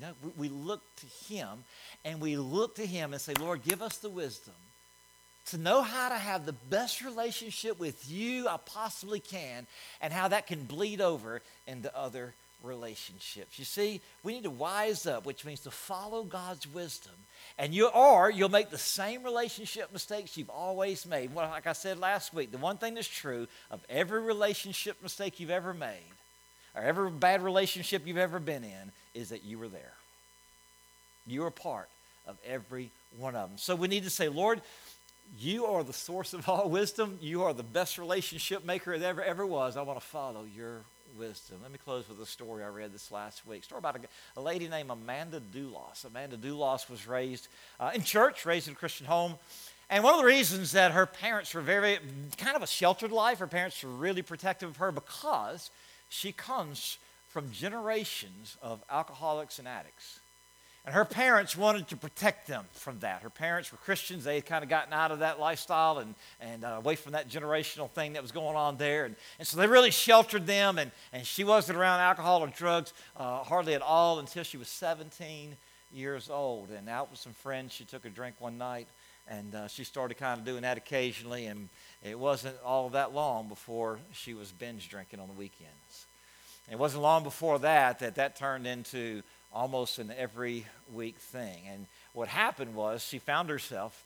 Know, 0.00 0.12
we, 0.22 0.48
we 0.48 0.48
look 0.48 0.82
to 0.96 1.06
him 1.32 1.64
and 2.04 2.20
we 2.20 2.36
look 2.36 2.76
to 2.76 2.86
him 2.86 3.12
and 3.12 3.20
say, 3.20 3.32
Lord, 3.40 3.62
give 3.64 3.80
us 3.80 3.96
the 3.98 4.10
wisdom 4.10 4.54
to 5.46 5.58
know 5.58 5.82
how 5.82 6.08
to 6.08 6.16
have 6.16 6.44
the 6.44 6.52
best 6.52 7.02
relationship 7.02 7.78
with 7.78 8.10
you 8.10 8.48
I 8.48 8.58
possibly 8.66 9.20
can 9.20 9.66
and 10.00 10.12
how 10.12 10.28
that 10.28 10.46
can 10.46 10.64
bleed 10.64 11.00
over 11.00 11.40
into 11.66 11.96
other 11.96 12.34
relationships. 12.62 13.58
You 13.58 13.64
see, 13.64 14.00
we 14.22 14.34
need 14.34 14.44
to 14.44 14.50
wise 14.50 15.06
up, 15.06 15.26
which 15.26 15.44
means 15.44 15.60
to 15.60 15.70
follow 15.70 16.22
God's 16.22 16.66
wisdom. 16.66 17.12
And 17.58 17.74
you 17.74 17.88
are, 17.88 18.30
you'll 18.30 18.48
make 18.48 18.70
the 18.70 18.78
same 18.78 19.22
relationship 19.22 19.92
mistakes 19.92 20.36
you've 20.36 20.50
always 20.50 21.06
made. 21.06 21.34
Well, 21.34 21.48
like 21.48 21.66
I 21.66 21.72
said 21.72 21.98
last 21.98 22.34
week, 22.34 22.50
the 22.50 22.58
one 22.58 22.76
thing 22.76 22.94
that's 22.94 23.08
true 23.08 23.46
of 23.70 23.84
every 23.88 24.20
relationship 24.20 25.02
mistake 25.02 25.40
you've 25.40 25.50
ever 25.50 25.72
made, 25.72 26.12
or 26.74 26.82
every 26.82 27.10
bad 27.10 27.42
relationship 27.42 28.06
you've 28.06 28.16
ever 28.16 28.38
been 28.38 28.64
in, 28.64 28.92
is 29.14 29.30
that 29.30 29.44
you 29.44 29.58
were 29.58 29.68
there. 29.68 29.94
You 31.26 31.44
are 31.44 31.50
part 31.50 31.88
of 32.26 32.36
every 32.44 32.90
one 33.18 33.34
of 33.36 33.48
them. 33.48 33.58
So 33.58 33.74
we 33.74 33.88
need 33.88 34.04
to 34.04 34.10
say, 34.10 34.28
Lord, 34.28 34.60
you 35.38 35.66
are 35.66 35.82
the 35.82 35.92
source 35.92 36.34
of 36.34 36.48
all 36.48 36.68
wisdom. 36.68 37.18
You 37.20 37.44
are 37.44 37.52
the 37.52 37.62
best 37.62 37.98
relationship 37.98 38.64
maker 38.64 38.98
that 38.98 39.06
ever, 39.06 39.22
ever 39.22 39.46
was. 39.46 39.76
I 39.76 39.82
want 39.82 40.00
to 40.00 40.06
follow 40.06 40.44
your 40.54 40.80
wisdom. 41.18 41.58
Let 41.62 41.72
me 41.72 41.78
close 41.78 42.08
with 42.08 42.20
a 42.20 42.26
story 42.26 42.62
I 42.64 42.68
read 42.68 42.92
this 42.92 43.10
last 43.10 43.46
week. 43.46 43.62
A 43.62 43.64
story 43.64 43.78
about 43.78 43.96
a, 43.96 44.00
a 44.38 44.42
lady 44.42 44.68
named 44.68 44.90
Amanda 44.90 45.40
Doulos. 45.40 46.04
Amanda 46.04 46.36
Doulos 46.36 46.88
was 46.88 47.06
raised 47.06 47.48
uh, 47.80 47.90
in 47.94 48.02
church, 48.02 48.44
raised 48.46 48.68
in 48.68 48.74
a 48.74 48.76
Christian 48.76 49.06
home. 49.06 49.36
And 49.88 50.02
one 50.02 50.14
of 50.14 50.20
the 50.20 50.26
reasons 50.26 50.72
that 50.72 50.92
her 50.92 51.06
parents 51.06 51.54
were 51.54 51.60
very, 51.60 51.98
kind 52.36 52.56
of 52.56 52.62
a 52.62 52.66
sheltered 52.66 53.12
life, 53.12 53.38
her 53.38 53.46
parents 53.46 53.82
were 53.82 53.90
really 53.90 54.22
protective 54.22 54.70
of 54.70 54.76
her 54.78 54.90
because 54.90 55.70
she 56.08 56.32
comes 56.32 56.98
from 57.28 57.50
generations 57.52 58.56
of 58.62 58.82
alcoholics 58.90 59.58
and 59.58 59.68
addicts. 59.68 60.20
And 60.86 60.94
her 60.94 61.04
parents 61.04 61.56
wanted 61.56 61.88
to 61.88 61.96
protect 61.96 62.46
them 62.46 62.64
from 62.70 63.00
that. 63.00 63.22
Her 63.22 63.30
parents 63.30 63.72
were 63.72 63.78
Christians. 63.78 64.22
They 64.22 64.36
had 64.36 64.46
kind 64.46 64.62
of 64.62 64.70
gotten 64.70 64.92
out 64.92 65.10
of 65.10 65.18
that 65.18 65.40
lifestyle 65.40 65.98
and, 65.98 66.14
and 66.40 66.64
uh, 66.64 66.76
away 66.78 66.94
from 66.94 67.12
that 67.12 67.28
generational 67.28 67.90
thing 67.90 68.12
that 68.12 68.22
was 68.22 68.30
going 68.30 68.54
on 68.54 68.76
there. 68.76 69.04
And, 69.04 69.16
and 69.40 69.48
so 69.48 69.56
they 69.56 69.66
really 69.66 69.90
sheltered 69.90 70.46
them. 70.46 70.78
And, 70.78 70.92
and 71.12 71.26
she 71.26 71.42
wasn't 71.42 71.76
around 71.76 71.98
alcohol 71.98 72.44
or 72.44 72.46
drugs 72.46 72.92
uh, 73.16 73.42
hardly 73.42 73.74
at 73.74 73.82
all 73.82 74.20
until 74.20 74.44
she 74.44 74.58
was 74.58 74.68
17 74.68 75.56
years 75.92 76.30
old. 76.30 76.70
And 76.70 76.88
out 76.88 77.10
with 77.10 77.18
some 77.18 77.32
friends, 77.32 77.72
she 77.72 77.84
took 77.84 78.04
a 78.04 78.10
drink 78.10 78.36
one 78.38 78.56
night. 78.56 78.86
And 79.26 79.56
uh, 79.56 79.66
she 79.66 79.82
started 79.82 80.18
kind 80.18 80.38
of 80.38 80.46
doing 80.46 80.62
that 80.62 80.78
occasionally. 80.78 81.46
And 81.46 81.68
it 82.04 82.16
wasn't 82.16 82.54
all 82.64 82.90
that 82.90 83.12
long 83.12 83.48
before 83.48 83.98
she 84.12 84.34
was 84.34 84.52
binge 84.52 84.88
drinking 84.88 85.18
on 85.18 85.26
the 85.26 85.34
weekends. 85.34 86.06
It 86.70 86.78
wasn't 86.78 87.02
long 87.02 87.22
before 87.22 87.60
that 87.60 88.00
that 88.00 88.16
that 88.16 88.36
turned 88.36 88.66
into 88.66 89.22
almost 89.52 89.98
an 89.98 90.12
every 90.16 90.66
week 90.92 91.16
thing. 91.16 91.62
And 91.70 91.86
what 92.12 92.28
happened 92.28 92.74
was 92.74 93.04
she 93.04 93.18
found 93.18 93.48
herself 93.48 94.04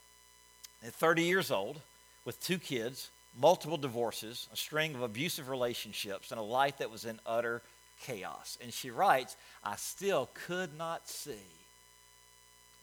at 0.84 0.94
30 0.94 1.22
years 1.22 1.50
old 1.50 1.80
with 2.24 2.42
two 2.42 2.58
kids, 2.58 3.10
multiple 3.40 3.76
divorces, 3.76 4.48
a 4.52 4.56
string 4.56 4.94
of 4.94 5.02
abusive 5.02 5.48
relationships, 5.48 6.30
and 6.30 6.40
a 6.40 6.44
life 6.44 6.78
that 6.78 6.90
was 6.90 7.04
in 7.04 7.18
utter 7.26 7.62
chaos. 8.02 8.58
And 8.62 8.72
she 8.72 8.90
writes, 8.90 9.36
I 9.64 9.76
still 9.76 10.28
could 10.46 10.76
not 10.76 11.08
see 11.08 11.46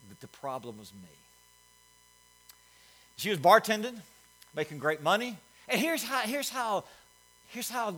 that 0.10 0.22
the 0.22 0.28
problem 0.28 0.78
was 0.78 0.94
me. 0.94 1.10
She 3.18 3.30
was 3.30 3.40
bartending, 3.40 4.00
making 4.56 4.78
great 4.78 5.02
money. 5.02 5.38
And 5.68 5.82
here's 5.82 6.04
how, 6.04 6.20
here's 6.20 6.50
how, 6.50 6.84
here's 7.50 7.70
how 7.70 7.96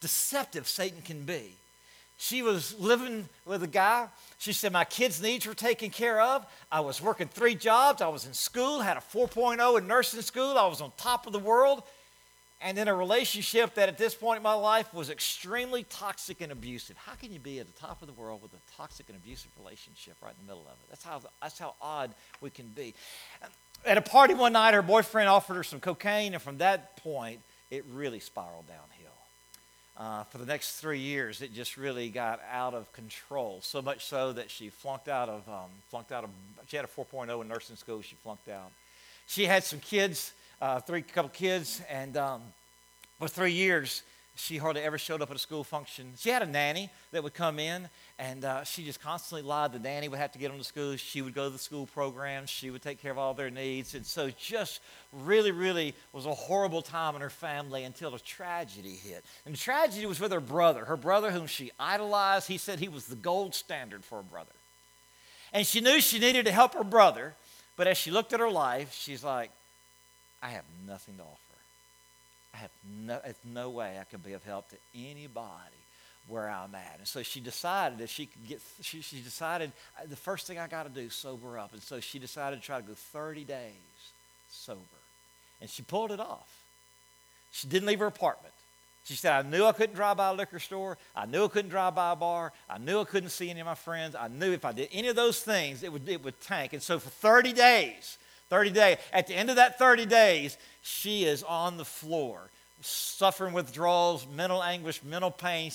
deceptive 0.00 0.68
Satan 0.68 1.02
can 1.02 1.24
be. 1.24 1.52
She 2.20 2.42
was 2.42 2.78
living 2.80 3.28
with 3.46 3.62
a 3.62 3.68
guy. 3.68 4.08
She 4.38 4.52
said, 4.52 4.72
My 4.72 4.84
kids' 4.84 5.22
needs 5.22 5.46
were 5.46 5.54
taken 5.54 5.90
care 5.90 6.20
of. 6.20 6.44
I 6.70 6.80
was 6.80 7.00
working 7.00 7.28
three 7.28 7.54
jobs. 7.54 8.02
I 8.02 8.08
was 8.08 8.26
in 8.26 8.34
school, 8.34 8.80
had 8.80 8.96
a 8.96 9.00
4.0 9.00 9.78
in 9.78 9.86
nursing 9.86 10.22
school. 10.22 10.58
I 10.58 10.66
was 10.66 10.80
on 10.80 10.92
top 10.96 11.28
of 11.28 11.32
the 11.32 11.38
world. 11.38 11.84
And 12.60 12.76
in 12.76 12.88
a 12.88 12.94
relationship 12.94 13.74
that 13.76 13.88
at 13.88 13.98
this 13.98 14.16
point 14.16 14.38
in 14.38 14.42
my 14.42 14.54
life 14.54 14.92
was 14.92 15.10
extremely 15.10 15.84
toxic 15.84 16.40
and 16.40 16.50
abusive. 16.50 16.96
How 16.96 17.14
can 17.14 17.32
you 17.32 17.38
be 17.38 17.60
at 17.60 17.68
the 17.72 17.80
top 17.80 18.02
of 18.02 18.08
the 18.08 18.14
world 18.14 18.42
with 18.42 18.52
a 18.52 18.76
toxic 18.76 19.08
and 19.08 19.16
abusive 19.16 19.52
relationship 19.56 20.16
right 20.20 20.34
in 20.40 20.44
the 20.44 20.52
middle 20.52 20.66
of 20.66 20.72
it? 20.72 20.88
That's 20.88 21.04
how, 21.04 21.20
that's 21.40 21.56
how 21.56 21.76
odd 21.80 22.10
we 22.40 22.50
can 22.50 22.66
be. 22.74 22.94
At 23.86 23.96
a 23.96 24.02
party 24.02 24.34
one 24.34 24.54
night, 24.54 24.74
her 24.74 24.82
boyfriend 24.82 25.28
offered 25.28 25.54
her 25.54 25.62
some 25.62 25.78
cocaine, 25.78 26.34
and 26.34 26.42
from 26.42 26.58
that 26.58 26.96
point, 26.96 27.38
it 27.70 27.84
really 27.92 28.18
spiraled 28.18 28.66
downhill 28.66 28.97
uh, 29.98 30.22
for 30.24 30.38
the 30.38 30.46
next 30.46 30.76
three 30.76 31.00
years, 31.00 31.42
it 31.42 31.52
just 31.52 31.76
really 31.76 32.08
got 32.08 32.40
out 32.50 32.72
of 32.72 32.92
control. 32.92 33.58
So 33.62 33.82
much 33.82 34.04
so 34.04 34.32
that 34.32 34.48
she 34.48 34.70
flunked 34.70 35.08
out 35.08 35.28
of 35.28 35.48
um, 35.48 35.70
flunked 35.90 36.12
out 36.12 36.22
of. 36.22 36.30
She 36.68 36.76
had 36.76 36.84
a 36.84 36.88
4.0 36.88 37.42
in 37.42 37.48
nursing 37.48 37.76
school. 37.76 38.00
She 38.00 38.14
flunked 38.16 38.48
out. 38.48 38.70
She 39.26 39.44
had 39.44 39.64
some 39.64 39.80
kids, 39.80 40.32
uh, 40.62 40.80
three 40.80 41.02
couple 41.02 41.30
kids, 41.30 41.82
and 41.90 42.16
um, 42.16 42.42
for 43.18 43.26
three 43.26 43.52
years, 43.52 44.02
she 44.36 44.56
hardly 44.56 44.82
ever 44.82 44.98
showed 44.98 45.20
up 45.20 45.30
at 45.30 45.36
a 45.36 45.40
school 45.40 45.64
function. 45.64 46.12
She 46.16 46.30
had 46.30 46.42
a 46.42 46.46
nanny 46.46 46.90
that 47.10 47.24
would 47.24 47.34
come 47.34 47.58
in, 47.58 47.88
and 48.18 48.44
uh, 48.44 48.64
she 48.64 48.84
just 48.84 49.00
constantly 49.00 49.46
lied. 49.46 49.72
The 49.72 49.78
nanny 49.78 50.08
would 50.08 50.18
have 50.18 50.32
to 50.32 50.38
get 50.38 50.48
them 50.48 50.58
to 50.58 50.64
school. 50.64 50.96
She 50.96 51.22
would 51.22 51.34
go 51.34 51.44
to 51.44 51.50
the 51.50 51.58
school 51.58 51.86
programs. 51.86 52.50
She 52.50 52.70
would 52.70 52.82
take 52.82 53.00
care 53.00 53.12
of 53.12 53.18
all 53.18 53.32
their 53.32 53.50
needs. 53.50 53.94
And 53.94 54.04
so, 54.04 54.30
just 54.30 54.80
really, 55.12 55.52
really 55.52 55.94
was 56.12 56.26
a 56.26 56.34
horrible 56.34 56.82
time 56.82 57.14
in 57.14 57.20
her 57.20 57.30
family 57.30 57.84
until 57.84 58.14
a 58.16 58.18
tragedy 58.18 58.94
hit. 58.94 59.24
And 59.46 59.54
the 59.54 59.58
tragedy 59.58 60.04
was 60.04 60.18
with 60.18 60.32
her 60.32 60.40
brother, 60.40 60.84
her 60.86 60.96
brother, 60.96 61.30
whom 61.30 61.46
she 61.46 61.70
idolized. 61.78 62.48
He 62.48 62.58
said 62.58 62.80
he 62.80 62.88
was 62.88 63.06
the 63.06 63.14
gold 63.14 63.54
standard 63.54 64.04
for 64.04 64.18
a 64.18 64.24
brother. 64.24 64.50
And 65.52 65.64
she 65.64 65.80
knew 65.80 66.00
she 66.00 66.18
needed 66.18 66.44
to 66.46 66.52
help 66.52 66.74
her 66.74 66.84
brother, 66.84 67.34
but 67.76 67.86
as 67.86 67.96
she 67.96 68.10
looked 68.10 68.32
at 68.32 68.40
her 68.40 68.50
life, 68.50 68.92
she's 68.92 69.22
like, 69.22 69.50
I 70.42 70.48
have 70.50 70.64
nothing 70.86 71.16
to 71.16 71.22
offer. 71.22 71.38
I 72.52 72.56
have 72.58 72.70
no, 72.84 73.20
no 73.44 73.70
way 73.70 73.96
I 74.00 74.04
can 74.04 74.20
be 74.20 74.32
of 74.32 74.42
help 74.42 74.68
to 74.70 74.76
anybody 74.94 75.78
where 76.28 76.48
I'm 76.48 76.74
at. 76.74 76.96
And 76.98 77.06
so 77.06 77.22
she 77.22 77.40
decided 77.40 77.98
that 77.98 78.08
she 78.08 78.26
could 78.26 78.46
get, 78.46 78.60
she, 78.80 79.00
she 79.00 79.20
decided 79.20 79.72
uh, 79.98 80.06
the 80.08 80.16
first 80.16 80.46
thing 80.46 80.58
I 80.58 80.66
got 80.68 80.82
to 80.82 80.88
do 80.90 81.10
sober 81.10 81.58
up. 81.58 81.72
And 81.72 81.82
so 81.82 82.00
she 82.00 82.18
decided 82.18 82.60
to 82.60 82.66
try 82.66 82.80
to 82.80 82.86
go 82.86 82.94
30 82.94 83.44
days 83.44 83.72
sober. 84.50 84.80
And 85.60 85.68
she 85.68 85.82
pulled 85.82 86.12
it 86.12 86.20
off. 86.20 86.48
She 87.50 87.66
didn't 87.66 87.88
leave 87.88 87.98
her 88.00 88.06
apartment. 88.06 88.54
She 89.04 89.14
said, 89.14 89.32
I 89.32 89.48
knew 89.48 89.64
I 89.64 89.72
couldn't 89.72 89.96
drive 89.96 90.18
by 90.18 90.28
a 90.28 90.34
liquor 90.34 90.58
store. 90.58 90.98
I 91.16 91.24
knew 91.24 91.44
I 91.44 91.48
couldn't 91.48 91.70
drive 91.70 91.94
by 91.94 92.12
a 92.12 92.16
bar. 92.16 92.52
I 92.68 92.76
knew 92.76 93.00
I 93.00 93.04
couldn't 93.04 93.30
see 93.30 93.48
any 93.48 93.60
of 93.60 93.66
my 93.66 93.74
friends. 93.74 94.14
I 94.14 94.28
knew 94.28 94.52
if 94.52 94.66
I 94.66 94.72
did 94.72 94.90
any 94.92 95.08
of 95.08 95.16
those 95.16 95.40
things, 95.40 95.82
it 95.82 95.90
would, 95.90 96.06
it 96.08 96.22
would 96.22 96.38
tank. 96.42 96.74
And 96.74 96.82
so 96.82 96.98
for 96.98 97.08
30 97.08 97.54
days, 97.54 98.18
30 98.50 98.70
days. 98.70 98.96
At 99.12 99.26
the 99.26 99.34
end 99.34 99.48
of 99.48 99.56
that 99.56 99.78
30 99.78 100.04
days, 100.04 100.58
she 100.82 101.24
is 101.24 101.42
on 101.42 101.78
the 101.78 101.86
floor, 101.86 102.50
suffering 102.82 103.54
withdrawals, 103.54 104.26
mental 104.26 104.62
anguish, 104.62 105.02
mental 105.02 105.30
pain. 105.30 105.70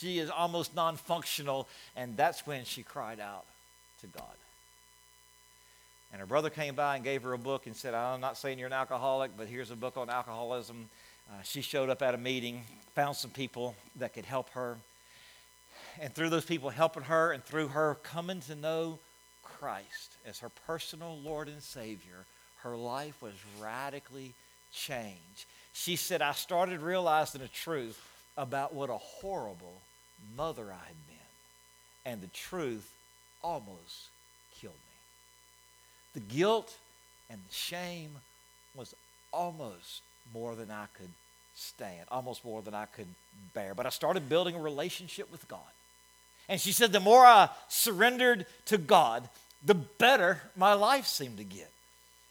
She 0.00 0.18
is 0.18 0.30
almost 0.30 0.74
non 0.74 0.96
functional, 0.96 1.68
and 1.94 2.16
that's 2.16 2.46
when 2.46 2.64
she 2.64 2.82
cried 2.82 3.20
out 3.20 3.44
to 4.00 4.06
God. 4.06 4.24
And 6.12 6.20
her 6.20 6.26
brother 6.26 6.48
came 6.48 6.74
by 6.74 6.96
and 6.96 7.04
gave 7.04 7.22
her 7.22 7.34
a 7.34 7.38
book 7.38 7.66
and 7.66 7.76
said, 7.76 7.92
I'm 7.92 8.20
not 8.20 8.38
saying 8.38 8.58
you're 8.58 8.66
an 8.66 8.72
alcoholic, 8.72 9.32
but 9.36 9.46
here's 9.46 9.70
a 9.70 9.76
book 9.76 9.96
on 9.96 10.08
alcoholism. 10.08 10.88
Uh, 11.30 11.42
she 11.42 11.60
showed 11.60 11.90
up 11.90 12.02
at 12.02 12.14
a 12.14 12.18
meeting, 12.18 12.64
found 12.94 13.14
some 13.14 13.30
people 13.30 13.76
that 13.96 14.14
could 14.14 14.24
help 14.24 14.50
her. 14.50 14.78
And 16.00 16.14
through 16.14 16.30
those 16.30 16.46
people 16.46 16.70
helping 16.70 17.04
her 17.04 17.32
and 17.32 17.44
through 17.44 17.68
her 17.68 17.96
coming 18.02 18.40
to 18.42 18.54
know 18.54 18.98
Christ 19.42 20.12
as 20.26 20.38
her 20.38 20.48
personal 20.66 21.18
Lord 21.22 21.48
and 21.48 21.62
Savior, 21.62 22.24
her 22.62 22.74
life 22.74 23.20
was 23.20 23.34
radically 23.60 24.32
changed. 24.72 25.44
She 25.74 25.96
said, 25.96 26.22
I 26.22 26.32
started 26.32 26.80
realizing 26.80 27.42
the 27.42 27.48
truth 27.48 28.00
about 28.36 28.74
what 28.74 28.90
a 28.90 28.96
horrible 28.96 29.80
mother 30.36 30.72
I 30.72 30.86
had 30.86 31.06
been, 31.06 32.12
and 32.12 32.20
the 32.20 32.28
truth 32.28 32.90
almost 33.42 34.08
killed 34.60 34.74
me. 34.74 36.20
The 36.20 36.34
guilt 36.34 36.76
and 37.28 37.40
the 37.48 37.54
shame 37.54 38.10
was 38.74 38.94
almost 39.32 40.02
more 40.34 40.54
than 40.54 40.70
I 40.70 40.86
could 40.96 41.10
stand, 41.54 42.06
almost 42.10 42.44
more 42.44 42.62
than 42.62 42.74
I 42.74 42.86
could 42.86 43.08
bear. 43.54 43.74
But 43.74 43.86
I 43.86 43.90
started 43.90 44.28
building 44.28 44.54
a 44.54 44.60
relationship 44.60 45.30
with 45.30 45.46
God. 45.48 45.60
And 46.48 46.60
she 46.60 46.72
said, 46.72 46.92
the 46.92 47.00
more 47.00 47.24
I 47.24 47.48
surrendered 47.68 48.46
to 48.66 48.78
God, 48.78 49.28
the 49.64 49.74
better 49.74 50.40
my 50.56 50.72
life 50.72 51.06
seemed 51.06 51.36
to 51.38 51.44
get. 51.44 51.70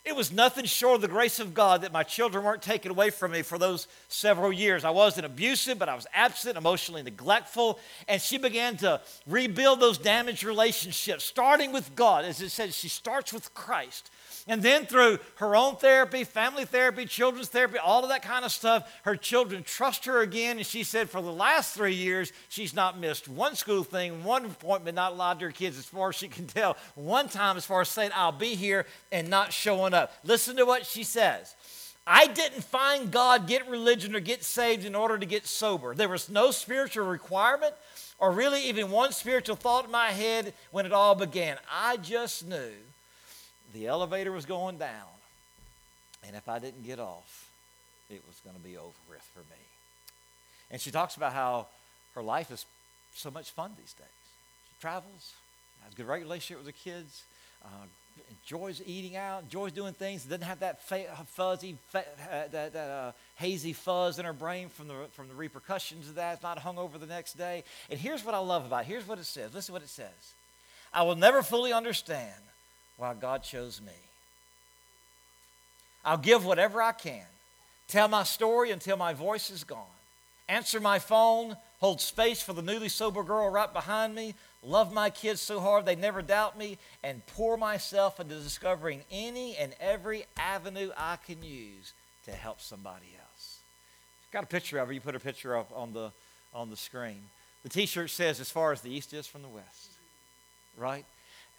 It 0.05 0.15
was 0.15 0.31
nothing 0.31 0.65
short 0.65 0.95
of 0.95 1.01
the 1.01 1.07
grace 1.07 1.39
of 1.39 1.53
God 1.53 1.81
that 1.81 1.91
my 1.91 2.03
children 2.03 2.43
weren't 2.43 2.61
taken 2.61 2.89
away 2.89 3.09
from 3.09 3.31
me 3.31 3.41
for 3.41 3.57
those 3.57 3.87
several 4.07 4.51
years. 4.51 4.85
I 4.85 4.89
wasn't 4.91 5.25
abusive, 5.25 5.77
but 5.77 5.89
I 5.89 5.95
was 5.95 6.07
absent, 6.13 6.57
emotionally 6.57 7.03
neglectful. 7.03 7.79
And 8.07 8.21
she 8.21 8.37
began 8.37 8.77
to 8.77 9.01
rebuild 9.27 9.81
those 9.81 9.97
damaged 9.97 10.43
relationships, 10.43 11.25
starting 11.25 11.73
with 11.73 11.95
God. 11.95 12.23
As 12.25 12.41
it 12.41 12.49
says, 12.49 12.75
she 12.75 12.87
starts 12.87 13.33
with 13.33 13.53
Christ. 13.53 14.09
And 14.47 14.63
then 14.63 14.87
through 14.87 15.19
her 15.35 15.55
own 15.55 15.75
therapy, 15.75 16.23
family 16.23 16.65
therapy, 16.65 17.05
children's 17.05 17.49
therapy, 17.49 17.77
all 17.77 18.01
of 18.01 18.09
that 18.09 18.23
kind 18.23 18.43
of 18.43 18.51
stuff, 18.51 18.91
her 19.03 19.15
children 19.15 19.61
trust 19.63 20.05
her 20.05 20.21
again. 20.21 20.57
And 20.57 20.65
she 20.65 20.83
said 20.83 21.09
for 21.09 21.21
the 21.21 21.31
last 21.31 21.75
three 21.75 21.93
years, 21.93 22.31
she's 22.47 22.73
not 22.73 22.97
missed 22.97 23.27
one 23.27 23.55
school 23.55 23.83
thing, 23.83 24.23
one 24.23 24.45
appointment, 24.45 24.95
not 24.95 25.15
lied 25.15 25.39
to 25.39 25.45
her 25.45 25.51
kids 25.51 25.77
as 25.77 25.85
far 25.85 26.09
as 26.09 26.15
she 26.15 26.29
can 26.29 26.47
tell, 26.47 26.77
one 26.95 27.27
time 27.27 27.57
as 27.57 27.65
far 27.65 27.81
as 27.81 27.89
saying, 27.89 28.09
I'll 28.15 28.31
be 28.31 28.55
here 28.55 28.87
and 29.11 29.29
not 29.29 29.53
showing 29.53 29.93
up. 29.93 29.98
Listen 30.23 30.55
to 30.57 30.65
what 30.65 30.85
she 30.85 31.03
says. 31.03 31.55
I 32.05 32.27
didn't 32.27 32.63
find 32.63 33.11
God, 33.11 33.47
get 33.47 33.69
religion, 33.69 34.15
or 34.15 34.19
get 34.19 34.43
saved 34.43 34.85
in 34.85 34.95
order 34.95 35.17
to 35.17 35.25
get 35.25 35.45
sober. 35.45 35.93
There 35.93 36.09
was 36.09 36.29
no 36.29 36.51
spiritual 36.51 37.05
requirement 37.05 37.75
or 38.19 38.31
really 38.31 38.67
even 38.67 38.91
one 38.91 39.11
spiritual 39.11 39.55
thought 39.55 39.85
in 39.85 39.91
my 39.91 40.07
head 40.07 40.53
when 40.71 40.85
it 40.85 40.91
all 40.91 41.15
began. 41.15 41.57
I 41.71 41.97
just 41.97 42.47
knew 42.47 42.71
the 43.73 43.87
elevator 43.87 44.31
was 44.31 44.45
going 44.45 44.77
down, 44.77 45.07
and 46.25 46.35
if 46.35 46.49
I 46.49 46.59
didn't 46.59 46.85
get 46.85 46.99
off, 46.99 47.49
it 48.09 48.21
was 48.27 48.39
going 48.43 48.55
to 48.55 48.61
be 48.61 48.75
over 48.75 48.87
with 49.09 49.21
for 49.33 49.39
me. 49.39 49.61
And 50.71 50.81
she 50.81 50.91
talks 50.91 51.15
about 51.15 51.33
how 51.33 51.67
her 52.15 52.21
life 52.21 52.51
is 52.51 52.65
so 53.13 53.31
much 53.31 53.51
fun 53.51 53.71
these 53.77 53.93
days. 53.93 54.07
She 54.69 54.81
travels, 54.81 55.33
has 55.83 55.93
a 55.93 55.95
good 55.95 56.07
relationship 56.07 56.57
with 56.57 56.67
her 56.67 56.79
kids, 56.83 57.23
uh, 57.63 57.85
enjoys 58.29 58.81
eating 58.85 59.15
out, 59.15 59.43
enjoys 59.43 59.71
doing 59.71 59.93
things, 59.93 60.23
doesn't 60.23 60.41
have 60.41 60.59
that 60.59 60.81
fuzzy, 61.29 61.77
uh, 61.93 62.01
that, 62.51 62.73
that 62.73 62.89
uh, 62.89 63.11
hazy 63.35 63.73
fuzz 63.73 64.19
in 64.19 64.25
her 64.25 64.33
brain 64.33 64.69
from 64.69 64.87
the, 64.87 64.95
from 65.13 65.27
the 65.27 65.35
repercussions 65.35 66.09
of 66.09 66.15
that. 66.15 66.41
Not 66.43 66.59
hung 66.59 66.77
over 66.77 66.97
the 66.97 67.05
next 67.05 67.37
day. 67.37 67.63
And 67.89 67.99
here's 67.99 68.23
what 68.23 68.35
I 68.35 68.39
love 68.39 68.65
about 68.65 68.81
it. 68.81 68.87
Here's 68.87 69.07
what 69.07 69.19
it 69.19 69.25
says. 69.25 69.53
Listen 69.53 69.67
to 69.67 69.73
what 69.73 69.83
it 69.83 69.89
says. 69.89 70.33
I 70.93 71.03
will 71.03 71.15
never 71.15 71.43
fully 71.43 71.71
understand 71.71 72.41
why 72.97 73.13
God 73.13 73.43
chose 73.43 73.81
me. 73.81 73.93
I'll 76.03 76.17
give 76.17 76.45
whatever 76.45 76.81
I 76.81 76.91
can, 76.91 77.25
tell 77.87 78.07
my 78.07 78.23
story 78.23 78.71
until 78.71 78.97
my 78.97 79.13
voice 79.13 79.49
is 79.49 79.63
gone, 79.63 79.83
answer 80.47 80.79
my 80.79 80.97
phone, 80.97 81.57
hold 81.79 82.01
space 82.01 82.41
for 82.41 82.53
the 82.53 82.61
newly 82.61 82.89
sober 82.89 83.23
girl 83.23 83.49
right 83.49 83.71
behind 83.71 84.15
me, 84.15 84.33
love 84.63 84.93
my 84.93 85.09
kids 85.09 85.41
so 85.41 85.59
hard 85.59 85.85
they 85.85 85.95
never 85.95 86.21
doubt 86.21 86.57
me, 86.57 86.77
and 87.03 87.25
pour 87.27 87.57
myself 87.57 88.19
into 88.19 88.35
discovering 88.35 89.03
any 89.11 89.55
and 89.55 89.73
every 89.79 90.25
avenue 90.37 90.91
I 90.97 91.17
can 91.17 91.43
use 91.43 91.93
to 92.25 92.31
help 92.31 92.61
somebody 92.61 93.07
else. 93.19 93.59
Got 94.31 94.43
a 94.43 94.47
picture 94.47 94.77
of 94.79 94.87
her. 94.87 94.93
You 94.93 95.01
put 95.01 95.15
a 95.15 95.19
picture 95.19 95.57
up 95.57 95.71
on 95.75 95.93
the 95.93 96.11
on 96.53 96.69
the 96.69 96.77
screen. 96.77 97.21
The 97.63 97.69
T-shirt 97.69 98.09
says, 98.09 98.39
"As 98.39 98.49
far 98.49 98.71
as 98.71 98.81
the 98.81 98.91
east 98.91 99.13
is 99.13 99.27
from 99.27 99.41
the 99.41 99.47
west," 99.47 99.89
right? 100.77 101.05